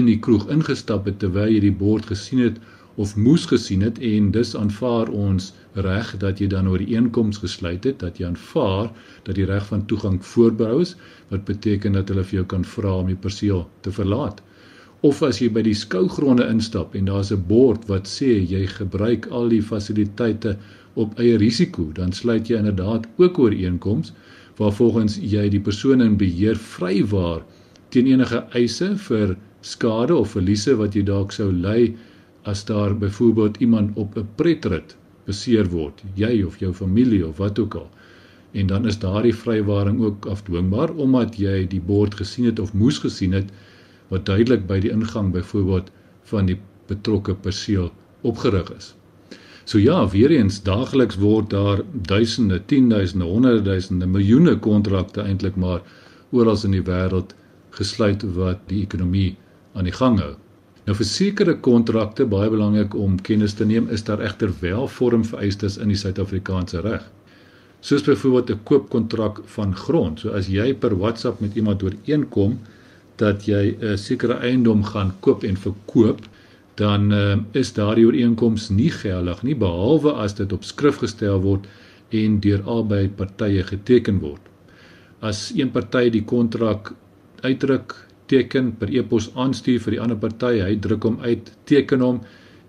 in 0.00 0.06
die 0.10 0.18
kroeg 0.18 0.48
ingestap 0.50 1.06
het 1.06 1.18
terwyl 1.22 1.52
jy 1.52 1.60
die 1.68 1.78
bord 1.84 2.06
gesien 2.10 2.42
het 2.42 2.58
of 2.96 3.16
moes 3.16 3.44
gesien 3.46 3.82
het 3.84 3.98
en 4.10 4.30
dis 4.32 4.54
aanvaar 4.56 5.10
ons 5.12 5.50
reg 5.86 6.12
dat 6.22 6.40
jy 6.40 6.46
dan 6.52 6.68
oor 6.70 6.80
die 6.80 6.96
einkoms 6.96 7.40
gesluit 7.42 7.84
het 7.84 7.98
dat 8.00 8.20
jy 8.20 8.30
aanvaar 8.30 8.88
dat 9.28 9.36
die 9.36 9.44
reg 9.50 9.66
van 9.68 9.84
toegang 9.90 10.16
voorbehou 10.24 10.80
is 10.84 10.94
wat 11.32 11.44
beteken 11.50 11.98
dat 11.98 12.08
hulle 12.12 12.24
vir 12.24 12.38
jou 12.40 12.46
kan 12.54 12.64
vra 12.76 12.94
om 13.02 13.10
die 13.12 13.18
perseel 13.26 13.66
te 13.84 13.92
verlaat. 13.92 14.40
Of 15.04 15.20
as 15.22 15.42
jy 15.42 15.50
by 15.52 15.62
die 15.66 15.76
skougronde 15.76 16.46
instap 16.48 16.96
en 16.96 17.12
daar's 17.12 17.32
'n 17.32 17.44
bord 17.48 17.84
wat 17.92 18.08
sê 18.08 18.32
jy 18.54 18.64
gebruik 18.78 19.28
al 19.30 19.48
die 19.52 19.62
fasiliteite 19.62 20.56
op 20.94 21.18
eie 21.20 21.36
risiko 21.36 21.90
dan 21.92 22.12
sluit 22.12 22.48
jy 22.48 22.56
inderdaad 22.56 23.06
ook 23.16 23.38
oor 23.38 23.52
einkoms 24.56 24.68
waar 24.68 24.72
volgens 24.72 25.18
jy 25.20 25.48
die 25.50 25.60
persoon 25.60 26.00
in 26.00 26.16
beheer 26.16 26.56
vrywaar 26.56 27.42
teen 27.90 28.06
enige 28.06 28.46
eise 28.54 28.96
vir 28.96 29.36
skade 29.60 30.14
of 30.14 30.32
verliese 30.32 30.76
wat 30.76 30.94
jy 30.94 31.02
dalk 31.02 31.32
sou 31.32 31.52
ly 31.52 31.94
as 32.44 32.64
daar 32.64 32.94
byvoorbeeld 32.94 33.60
iemand 33.60 33.96
op 33.96 34.16
'n 34.16 34.28
pretrit 34.36 34.96
beseer 35.26 35.68
word, 35.68 36.02
jy 36.14 36.42
of 36.44 36.58
jou 36.58 36.72
familie 36.72 37.26
of 37.26 37.36
wat 37.38 37.58
ook 37.58 37.74
al. 37.74 37.90
En 38.52 38.66
dan 38.66 38.86
is 38.86 38.98
daardie 38.98 39.34
vrywaring 39.34 40.00
ook 40.00 40.26
afdwingbaar 40.26 40.94
omdat 40.96 41.36
jy 41.36 41.66
die 41.66 41.80
bord 41.80 42.14
gesien 42.14 42.46
het 42.46 42.58
of 42.58 42.72
moes 42.72 42.98
gesien 42.98 43.32
het 43.32 43.50
wat 44.08 44.24
duidelik 44.24 44.66
by 44.66 44.80
die 44.80 44.90
ingang 44.90 45.32
byvoorbeeld 45.32 45.90
van 46.22 46.46
die 46.46 46.58
betrokke 46.86 47.34
perseel 47.34 47.92
opgerig 48.22 48.72
is. 48.76 48.94
So 49.66 49.80
ja, 49.82 49.98
weer 50.08 50.30
eens 50.30 50.60
daagliks 50.62 51.16
word 51.18 51.50
daar 51.50 51.80
duisende, 51.92 52.60
tienduisende, 52.70 53.26
honderde 53.26 53.64
duisende, 53.66 54.06
miljoene 54.06 54.52
kontrakte 54.62 55.24
eintlik 55.26 55.56
maar 55.58 55.80
oral 56.30 56.60
in 56.68 56.76
die 56.76 56.84
wêreld 56.86 57.32
gesluit 57.74 58.22
wat 58.36 58.60
die 58.70 58.84
ekonomie 58.84 59.32
aan 59.74 59.88
die 59.90 59.94
gang 59.96 60.20
hou. 60.22 60.36
Nou 60.86 60.94
vir 60.94 61.08
sekere 61.10 61.56
kontrakte 61.66 62.28
baie 62.30 62.46
belangrik 62.52 62.94
om 62.94 63.18
kennis 63.26 63.56
te 63.58 63.66
neem 63.66 63.90
is 63.90 64.06
daar 64.06 64.22
egter 64.22 64.52
wel 64.60 64.86
vormvereistes 64.86 65.80
in 65.82 65.90
die 65.90 65.98
Suid-Afrikaanse 65.98 66.84
reg. 66.86 67.02
Soos 67.82 68.06
byvoorbeeld 68.06 68.50
'n 68.54 68.64
koopkontrak 68.70 69.42
van 69.56 69.74
grond. 69.74 70.20
So 70.20 70.30
as 70.30 70.46
jy 70.46 70.74
per 70.74 70.94
WhatsApp 70.94 71.40
met 71.40 71.56
iemand 71.56 71.82
ooreenkom 71.82 72.60
dat 73.16 73.46
jy 73.46 73.74
'n 73.80 73.98
sekere 73.98 74.38
eiendom 74.38 74.84
gaan 74.84 75.12
koop 75.20 75.42
en 75.42 75.56
verkoop, 75.56 76.20
dan 76.76 77.12
uh, 77.12 77.36
is 77.52 77.72
daardie 77.72 78.04
ooreenkoms 78.06 78.68
nie 78.70 78.90
geldig 78.92 79.42
nie 79.42 79.56
behalwe 79.56 80.12
as 80.24 80.34
dit 80.36 80.52
op 80.52 80.64
skrift 80.64 81.00
gestel 81.04 81.40
word 81.40 81.64
en 82.14 82.40
deur 82.40 82.62
albei 82.64 83.08
partye 83.08 83.64
geteken 83.66 84.20
word. 84.20 84.42
As 85.24 85.48
een 85.56 85.72
party 85.72 86.10
die 86.12 86.24
kontrak 86.24 86.92
uitdruk 87.42 87.94
teken 88.30 88.72
per 88.78 88.90
e-pos 88.92 89.30
aanstuur 89.34 89.80
vir 89.84 89.96
die 89.96 90.02
ander 90.02 90.18
party, 90.20 90.58
hy 90.60 90.74
druk 90.82 91.06
hom 91.08 91.16
uit, 91.24 91.50
teken 91.70 92.04
hom 92.04 92.20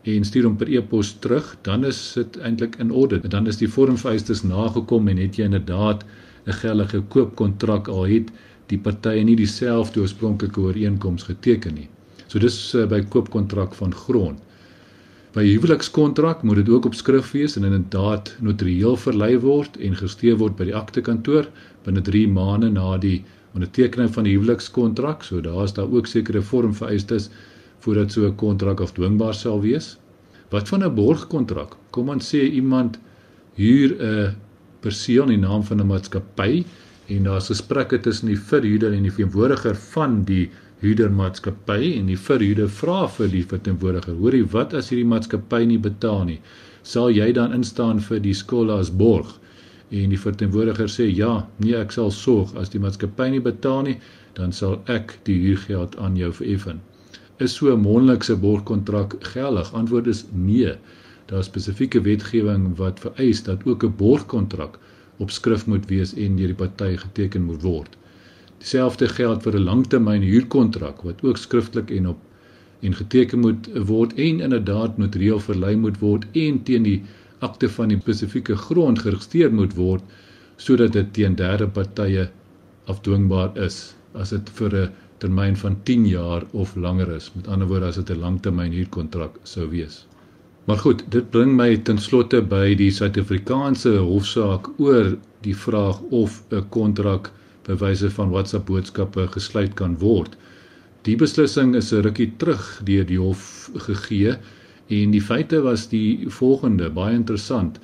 en 0.08 0.24
stuur 0.24 0.48
hom 0.48 0.56
per 0.58 0.72
e-pos 0.72 1.16
terug, 1.24 1.50
dan 1.68 1.84
is 1.88 2.00
dit 2.16 2.40
eintlik 2.48 2.78
in 2.80 2.94
orde. 2.96 3.20
Dan 3.28 3.50
is 3.52 3.60
die 3.60 3.68
vormvereistes 3.68 4.46
nagekom 4.48 5.10
en 5.12 5.20
het 5.20 5.38
jy 5.38 5.50
inderdaad 5.50 6.06
'n 6.48 6.60
geldige 6.62 7.02
koopkontrak 7.10 7.88
al 7.88 8.06
het 8.08 8.32
die 8.68 8.80
partye 8.80 9.24
nie 9.24 9.36
dieselfde 9.36 10.00
oorspronklike 10.00 10.60
ooreenkoms 10.62 11.24
geteken 11.24 11.76
nie. 11.76 11.90
So 12.28 12.40
dis 12.40 12.58
uh, 12.76 12.86
by 12.86 13.02
koopkontrak 13.02 13.76
van 13.76 13.94
grond. 13.96 14.40
By 15.36 15.44
huwelikskontrak 15.46 16.42
moet 16.44 16.64
dit 16.64 16.70
ook 16.70 16.86
op 16.90 16.96
skrif 16.98 17.32
wees 17.32 17.56
en 17.60 17.64
inderdaad 17.68 18.32
notarieel 18.42 18.96
verlei 18.98 19.36
word 19.40 19.76
en 19.78 19.96
gesteun 19.96 20.40
word 20.40 20.56
by 20.58 20.70
die 20.70 20.76
aktekantoor 20.76 21.50
binne 21.86 22.02
3 22.02 22.24
maande 22.32 22.72
na 22.74 22.96
die 22.98 23.20
ondertekening 23.54 24.10
van 24.14 24.26
die 24.28 24.34
huwelikskontrak, 24.36 25.24
so 25.24 25.42
daar's 25.42 25.76
daar 25.78 25.92
ook 25.94 26.08
sekere 26.10 26.42
vormvereistes 26.42 27.30
voordat 27.86 28.12
so 28.12 28.26
'n 28.28 28.36
kontrak 28.36 28.82
afdwingbaar 28.82 29.34
sal 29.34 29.62
wees. 29.62 29.98
Wat 30.50 30.68
van 30.68 30.84
'n 30.84 30.96
borgkontrak? 30.96 31.76
Kom 31.92 32.10
ons 32.10 32.34
sê 32.34 32.42
iemand 32.52 33.00
huur 33.56 33.96
'n 34.00 34.36
perseel 34.80 35.24
in 35.24 35.40
die 35.40 35.48
naam 35.48 35.64
van 35.64 35.80
'n 35.82 35.88
maatskappy 35.88 36.66
en 37.08 37.24
daar's 37.24 37.48
gesprekke 37.48 38.00
tussen 38.00 38.28
die 38.28 38.40
verhuurder 38.40 38.94
en 38.94 39.04
die 39.04 39.12
verteenwoordiger 39.12 39.76
van 39.76 40.24
die 40.24 40.50
huurdermaatskappy 40.82 41.94
en 41.98 42.08
die 42.12 42.18
verhuurder 42.18 42.70
vra 42.70 43.08
vir 43.18 43.28
die 43.28 43.44
verteenwoordiger: 43.44 44.16
"Hoorie, 44.22 44.46
wat 44.54 44.74
as 44.74 44.90
hierdie 44.90 45.12
maatskappy 45.14 45.66
nie 45.66 45.82
betaal 45.90 46.24
nie? 46.26 46.40
Sal 46.84 47.10
jy 47.10 47.32
dan 47.34 47.54
instaan 47.54 48.00
vir 48.00 48.20
die 48.20 48.34
skuld 48.34 48.70
as 48.70 48.92
borg?" 49.04 49.40
en 49.90 50.12
die 50.12 50.20
verteenwoordiger 50.20 50.90
sê 50.92 51.06
ja, 51.08 51.48
nee, 51.64 51.76
ek 51.80 51.94
sal 51.96 52.12
sorg 52.12 52.54
as 52.60 52.72
die 52.74 52.82
maatskappy 52.84 53.30
nie 53.32 53.44
betaal 53.44 53.86
nie, 53.88 53.96
dan 54.36 54.52
sal 54.52 54.82
ek 54.92 55.14
die 55.30 55.38
huurgeld 55.46 55.96
aan 56.04 56.18
jou 56.20 56.32
vereffen. 56.40 56.82
Is 57.40 57.56
so 57.56 57.72
'n 57.72 57.82
mondelikse 57.82 58.36
borgkontrak 58.36 59.16
geldig? 59.34 59.74
Antwoord 59.74 60.08
is 60.08 60.26
nee. 60.34 60.74
Daar 61.28 61.40
is 61.40 61.46
spesifieke 61.46 62.02
wetgewing 62.02 62.76
wat 62.78 63.00
vereis 63.00 63.44
dat 63.44 63.66
ook 63.66 63.84
'n 63.84 63.96
borgkontrak 63.98 64.80
op 65.18 65.32
skrif 65.32 65.66
moet 65.68 65.86
wees 65.90 66.14
en 66.14 66.36
deur 66.36 66.48
die 66.48 66.62
party 66.64 66.98
geteken 66.98 67.44
moet 67.44 67.62
word. 67.62 67.98
Dieselfde 68.58 69.08
geld 69.08 69.44
vir 69.44 69.56
'n 69.56 69.64
langtermyn 69.64 70.22
huurkontrak 70.22 71.02
wat 71.02 71.24
ook 71.24 71.38
skriftelik 71.38 71.92
en 71.92 72.08
op 72.08 72.20
en 72.80 72.94
geteken 72.94 73.40
moet 73.40 73.70
word 73.74 74.14
en 74.14 74.40
inderdaad 74.40 74.98
notarieel 74.98 75.40
verlei 75.40 75.76
moet 75.76 76.00
word 76.00 76.26
en 76.32 76.64
teen 76.64 76.84
die 76.84 77.02
akte 77.40 77.70
van 77.70 77.90
die 77.94 78.00
spesifieke 78.00 78.56
grond 78.56 79.00
geregistreer 79.00 79.54
moet 79.54 79.74
word 79.76 80.04
sodat 80.58 80.94
dit 80.94 81.14
teen 81.14 81.36
derde 81.36 81.68
partye 81.68 82.30
afdwingbaar 82.86 83.58
is 83.66 83.96
as 84.14 84.30
dit 84.30 84.50
vir 84.60 84.76
'n 84.76 84.92
termyn 85.22 85.56
van 85.56 85.78
10 85.84 86.06
jaar 86.08 86.44
of 86.52 86.76
langer 86.76 87.10
is. 87.16 87.32
Met 87.36 87.48
ander 87.48 87.68
woorde 87.68 87.86
as 87.86 87.96
dit 87.96 88.10
'n 88.10 88.20
langtermyn 88.20 88.72
huurkontrak 88.72 89.40
sou 89.44 89.70
wees. 89.70 90.06
Maar 90.66 90.78
goed, 90.78 91.04
dit 91.12 91.30
bring 91.30 91.56
my 91.56 91.78
ten 91.78 91.98
slotte 91.98 92.42
by 92.42 92.76
die 92.76 92.92
Suid-Afrikaanse 92.92 93.98
hofsaak 93.98 94.68
oor 94.78 95.18
die 95.42 95.56
vraag 95.56 96.02
of 96.10 96.44
'n 96.52 96.66
kontrak 96.70 97.32
by 97.68 97.76
wyse 97.84 98.10
van 98.10 98.32
WhatsApp 98.32 98.66
boodskappe 98.66 99.28
gesluit 99.36 99.76
kan 99.76 99.98
word. 100.00 100.38
Die 101.04 101.16
beslissing 101.16 101.76
is 101.76 101.94
'n 101.94 102.02
rukkie 102.02 102.32
terug 102.38 102.82
deur 102.84 103.06
die 103.06 103.20
hof 103.20 103.70
gegee 103.76 104.38
En 104.88 105.12
die 105.12 105.22
feite 105.22 105.60
was 105.66 105.90
die 105.92 106.30
volgende, 106.32 106.90
baie 106.90 107.16
interessant. 107.16 107.80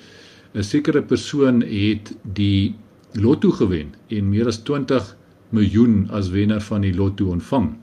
'n 0.56 0.64
Sekere 0.64 1.02
persoon 1.02 1.62
het 1.62 2.14
die 2.22 2.76
lotto 3.14 3.52
gewen 3.52 3.94
en 4.08 4.30
meer 4.30 4.48
as 4.48 4.62
20 4.64 5.16
miljoen 5.50 6.08
as 6.12 6.30
wenner 6.30 6.62
van 6.62 6.82
die 6.82 6.94
lotto 6.94 7.26
ontvang. 7.32 7.74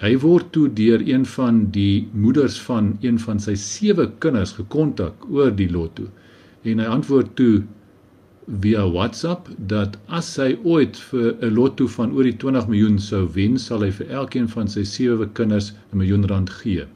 Hy 0.00 0.16
word 0.18 0.52
toe 0.52 0.68
deur 0.72 1.00
een 1.06 1.26
van 1.26 1.70
die 1.70 2.08
moeders 2.12 2.60
van 2.60 2.96
een 3.00 3.18
van 3.18 3.40
sy 3.40 3.54
sewe 3.54 4.10
kinders 4.18 4.52
gekontak 4.58 5.30
oor 5.30 5.54
die 5.54 5.70
lotto 5.70 6.08
en 6.64 6.78
hy 6.78 6.86
antwoord 6.86 7.36
toe 7.36 7.62
via 8.58 8.82
WhatsApp 8.90 9.48
dat 9.70 9.96
as 10.18 10.28
hy 10.36 10.56
ooit 10.66 10.96
vir 11.10 11.36
'n 11.40 11.54
lotto 11.54 11.86
van 11.86 12.12
oor 12.12 12.26
die 12.26 12.36
20 12.44 12.66
miljoen 12.68 12.98
sou 12.98 13.28
wen, 13.34 13.58
sal 13.58 13.84
hy 13.86 13.90
vir 13.98 14.10
elkeen 14.10 14.48
van 14.48 14.68
sy 14.68 14.82
sewe 14.82 15.28
kinders 15.38 15.72
'n 15.92 15.98
miljoen 15.98 16.26
rand 16.26 16.50
gee. 16.50 16.86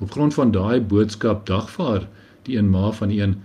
Op 0.00 0.10
grond 0.10 0.34
van 0.34 0.50
daai 0.50 0.80
boodskap 0.80 1.44
dagvaar 1.46 2.08
die 2.44 2.56
een 2.56 2.70
ma 2.70 2.90
van 2.90 3.10
een 3.10 3.36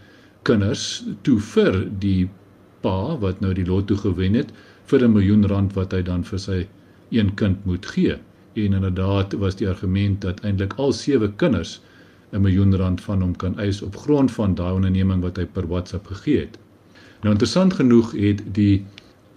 kinders 0.44 1.04
toe 1.22 1.40
vir 1.40 1.90
die 2.00 2.30
pa 2.82 3.18
wat 3.18 3.42
nou 3.42 3.54
die 3.54 3.66
lotto 3.66 3.96
gewen 3.96 4.34
het 4.34 4.54
vir 4.86 5.04
'n 5.04 5.14
miljoen 5.14 5.46
rand 5.46 5.74
wat 5.74 5.92
hy 5.92 6.02
dan 6.02 6.24
vir 6.24 6.40
sy 6.40 6.68
een 7.12 7.34
kind 7.36 7.66
moet 7.66 7.86
gee. 7.86 8.16
En 8.54 8.74
inderdaad 8.74 9.34
was 9.34 9.56
die 9.56 9.68
argument 9.68 10.22
dat 10.22 10.40
eintlik 10.40 10.74
al 10.78 10.94
sewe 10.94 11.32
kinders 11.36 11.82
'n 12.32 12.42
miljoen 12.42 12.76
rand 12.76 13.02
van 13.02 13.22
hom 13.22 13.36
kan 13.36 13.60
eis 13.60 13.82
op 13.82 13.96
grond 13.96 14.32
van 14.32 14.56
daai 14.56 14.74
onderneming 14.74 15.22
wat 15.22 15.38
hy 15.38 15.46
per 15.46 15.68
WhatsApp 15.68 16.08
gegee 16.08 16.40
het. 16.40 16.58
Nou 17.22 17.34
interessant 17.36 17.74
genoeg 17.74 18.12
het 18.16 18.44
die 18.56 18.86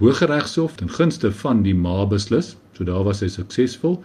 Hooggeregshof 0.03 0.75
ten 0.79 0.91
gunste 0.91 1.33
van 1.33 1.63
die 1.63 1.75
ma 1.75 2.07
beslis, 2.07 2.57
so 2.77 2.85
daar 2.85 3.05
was 3.07 3.23
hy 3.23 3.29
suksesvol, 3.31 4.01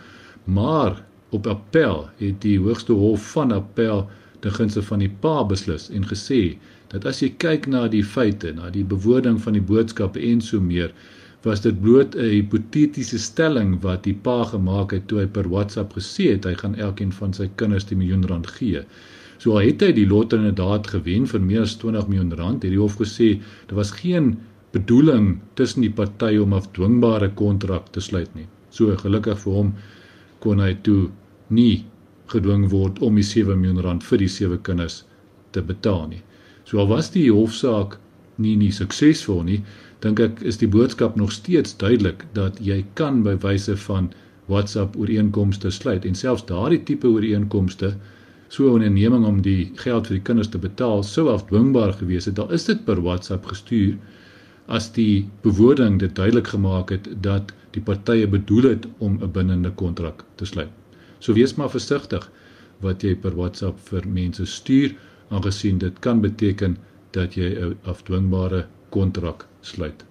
maar 0.46 0.98
op 1.36 1.48
appel 1.48 2.08
het 2.22 2.42
die 2.42 2.58
hoogste 2.62 2.94
hof 2.94 3.32
van 3.36 3.52
appel 3.52 4.06
ten 4.40 4.54
gunste 4.54 4.84
van 4.90 5.02
die 5.04 5.12
pa 5.24 5.42
beslis 5.48 5.90
en 5.90 6.06
gesê 6.08 6.42
dat 6.94 7.06
as 7.10 7.20
jy 7.24 7.32
kyk 7.42 7.68
na 7.68 7.88
die 7.92 8.04
feite, 8.06 8.54
na 8.56 8.70
die 8.72 8.86
bewoording 8.88 9.40
van 9.44 9.58
die 9.58 9.64
boodskappe 9.72 10.22
en 10.24 10.42
so 10.42 10.62
meer, 10.64 10.94
was 11.44 11.62
dit 11.66 11.82
bloot 11.82 12.16
'n 12.16 12.30
hipotetiese 12.36 13.20
stelling 13.20 13.78
wat 13.84 14.04
die 14.04 14.16
pa 14.28 14.44
gemaak 14.54 14.92
het 14.92 15.08
toe 15.08 15.20
hy 15.20 15.28
per 15.28 15.50
WhatsApp 15.50 15.94
gesê 16.00 16.32
het 16.34 16.46
hy 16.46 16.56
gaan 16.62 16.76
elkeen 16.76 17.12
van 17.12 17.34
sy 17.34 17.50
kinders 17.56 17.86
die 17.86 17.98
miljoen 17.98 18.26
rand 18.26 18.48
gee. 18.48 18.84
So 19.38 19.54
al 19.54 19.68
het 19.68 19.82
hy 19.86 19.92
die 19.94 20.08
lot 20.10 20.34
inderdaad 20.34 20.88
gewen 20.88 21.28
vir 21.30 21.42
meer 21.42 21.66
as 21.68 21.76
20 21.78 22.08
miljoen 22.10 22.34
rand, 22.40 22.64
het 22.64 22.74
die 22.74 22.82
hof 22.82 22.98
gesê 23.02 23.36
daar 23.68 23.78
was 23.82 23.92
geen 24.00 24.38
bedoeling 24.74 25.40
tussen 25.56 25.86
die 25.86 25.94
partye 25.94 26.42
om 26.42 26.54
'n 26.54 26.62
afdwingbare 26.62 27.30
kontrak 27.30 27.92
te 27.92 28.02
sluit 28.02 28.34
nie. 28.36 28.48
So 28.70 28.96
gelukkig 28.96 29.40
vir 29.40 29.54
hom 29.54 29.74
kon 30.40 30.60
hy 30.60 30.74
toe 30.84 31.10
nie 31.50 31.86
gedwing 32.28 32.70
word 32.70 33.00
om 33.00 33.16
die 33.16 33.24
7 33.24 33.60
miljoen 33.60 33.84
rand 33.84 34.04
vir 34.04 34.18
die 34.18 34.28
sewe 34.28 34.58
kinders 34.58 35.04
te 35.52 35.62
betaal 35.62 36.08
nie. 36.08 36.22
So 36.66 36.80
al 36.80 36.88
was 36.88 37.10
die 37.12 37.30
hofsaak 37.32 37.98
nie 38.38 38.56
nie 38.56 38.72
suksesvol 38.72 39.44
nie, 39.44 39.62
dink 40.02 40.20
ek 40.20 40.42
is 40.42 40.58
die 40.62 40.68
boodskap 40.68 41.16
nog 41.16 41.32
steeds 41.32 41.78
duidelik 41.78 42.26
dat 42.34 42.60
jy 42.62 42.86
kan 42.94 43.24
by 43.24 43.38
wyse 43.46 43.78
van 43.88 44.12
WhatsApp 44.48 44.96
ooreenkomste 44.96 45.72
sluit 45.72 46.06
en 46.06 46.16
selfs 46.16 46.46
daardie 46.46 46.84
tipe 46.84 47.08
ooreenkomste 47.08 47.96
so 48.48 48.64
'n 48.64 48.74
onderneming 48.74 49.26
om 49.26 49.42
die 49.42 49.72
geld 49.76 50.08
vir 50.08 50.16
die 50.16 50.24
kinders 50.24 50.50
te 50.50 50.58
betaal 50.58 51.04
sou 51.04 51.30
afdwingbaar 51.30 51.94
gewees 51.94 52.26
het, 52.26 52.36
dan 52.36 52.52
is 52.52 52.66
dit 52.66 52.86
per 52.86 53.02
WhatsApp 53.02 53.46
gestuur 53.46 53.98
as 54.68 54.92
die 54.92 55.30
bewoording 55.42 56.00
dit 56.00 56.16
duidelik 56.16 56.48
gemaak 56.48 56.90
het 56.90 57.08
dat 57.22 57.54
die 57.72 57.82
partye 57.82 58.28
bedoel 58.28 58.64
het 58.64 58.88
om 58.98 59.20
'n 59.22 59.32
bindende 59.32 59.72
kontrak 59.72 60.24
te 60.36 60.46
sluit. 60.46 60.70
So 61.20 61.34
wees 61.34 61.56
maar 61.56 61.70
versigtig 61.70 62.32
wat 62.82 63.04
jy 63.04 63.16
per 63.16 63.36
WhatsApp 63.36 63.80
vir 63.90 64.08
mense 64.08 64.46
stuur 64.46 64.96
aangesien 65.30 65.78
dit 65.78 66.00
kan 66.00 66.22
beteken 66.22 66.78
dat 67.12 67.34
jy 67.36 67.50
'n 67.56 67.78
afdwingbare 67.84 68.66
kontrak 68.90 69.48
sluit. 69.62 70.07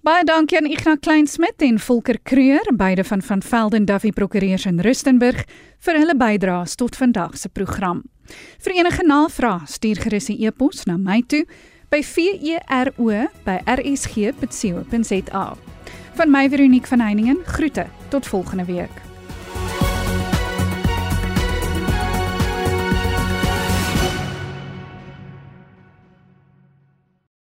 Baie 0.00 0.24
dankie 0.24 0.56
aan 0.56 0.64
Ignas 0.64 0.96
Kleinsmid 1.04 1.60
en 1.60 1.76
Volker 1.78 2.16
Kreur, 2.24 2.64
beide 2.72 3.04
van 3.04 3.22
van 3.22 3.42
Velden 3.42 3.84
Duffy 3.84 4.10
Prokureurs 4.16 4.64
in 4.64 4.80
Rustenburg 4.80 5.44
vir 5.84 5.98
hulle 6.00 6.16
bydraes 6.16 6.74
tot 6.80 6.96
vandag 6.96 7.36
se 7.36 7.48
program. 7.52 8.00
Vir 8.64 8.72
enige 8.78 9.04
navrae, 9.04 9.60
stuur 9.68 10.00
gerus 10.00 10.28
'n 10.32 10.40
e-pos 10.40 10.84
na 10.86 10.96
my 10.96 11.22
toe 11.26 11.44
by 11.90 12.02
vero@rsg.co.za. 12.02 12.76
Van 16.14 16.30
my 16.30 16.48
Veronique 16.48 16.88
van 16.88 17.00
Heiningen, 17.00 17.38
groete 17.44 17.86
tot 18.08 18.26
volgende 18.26 18.64
week. 18.64 19.09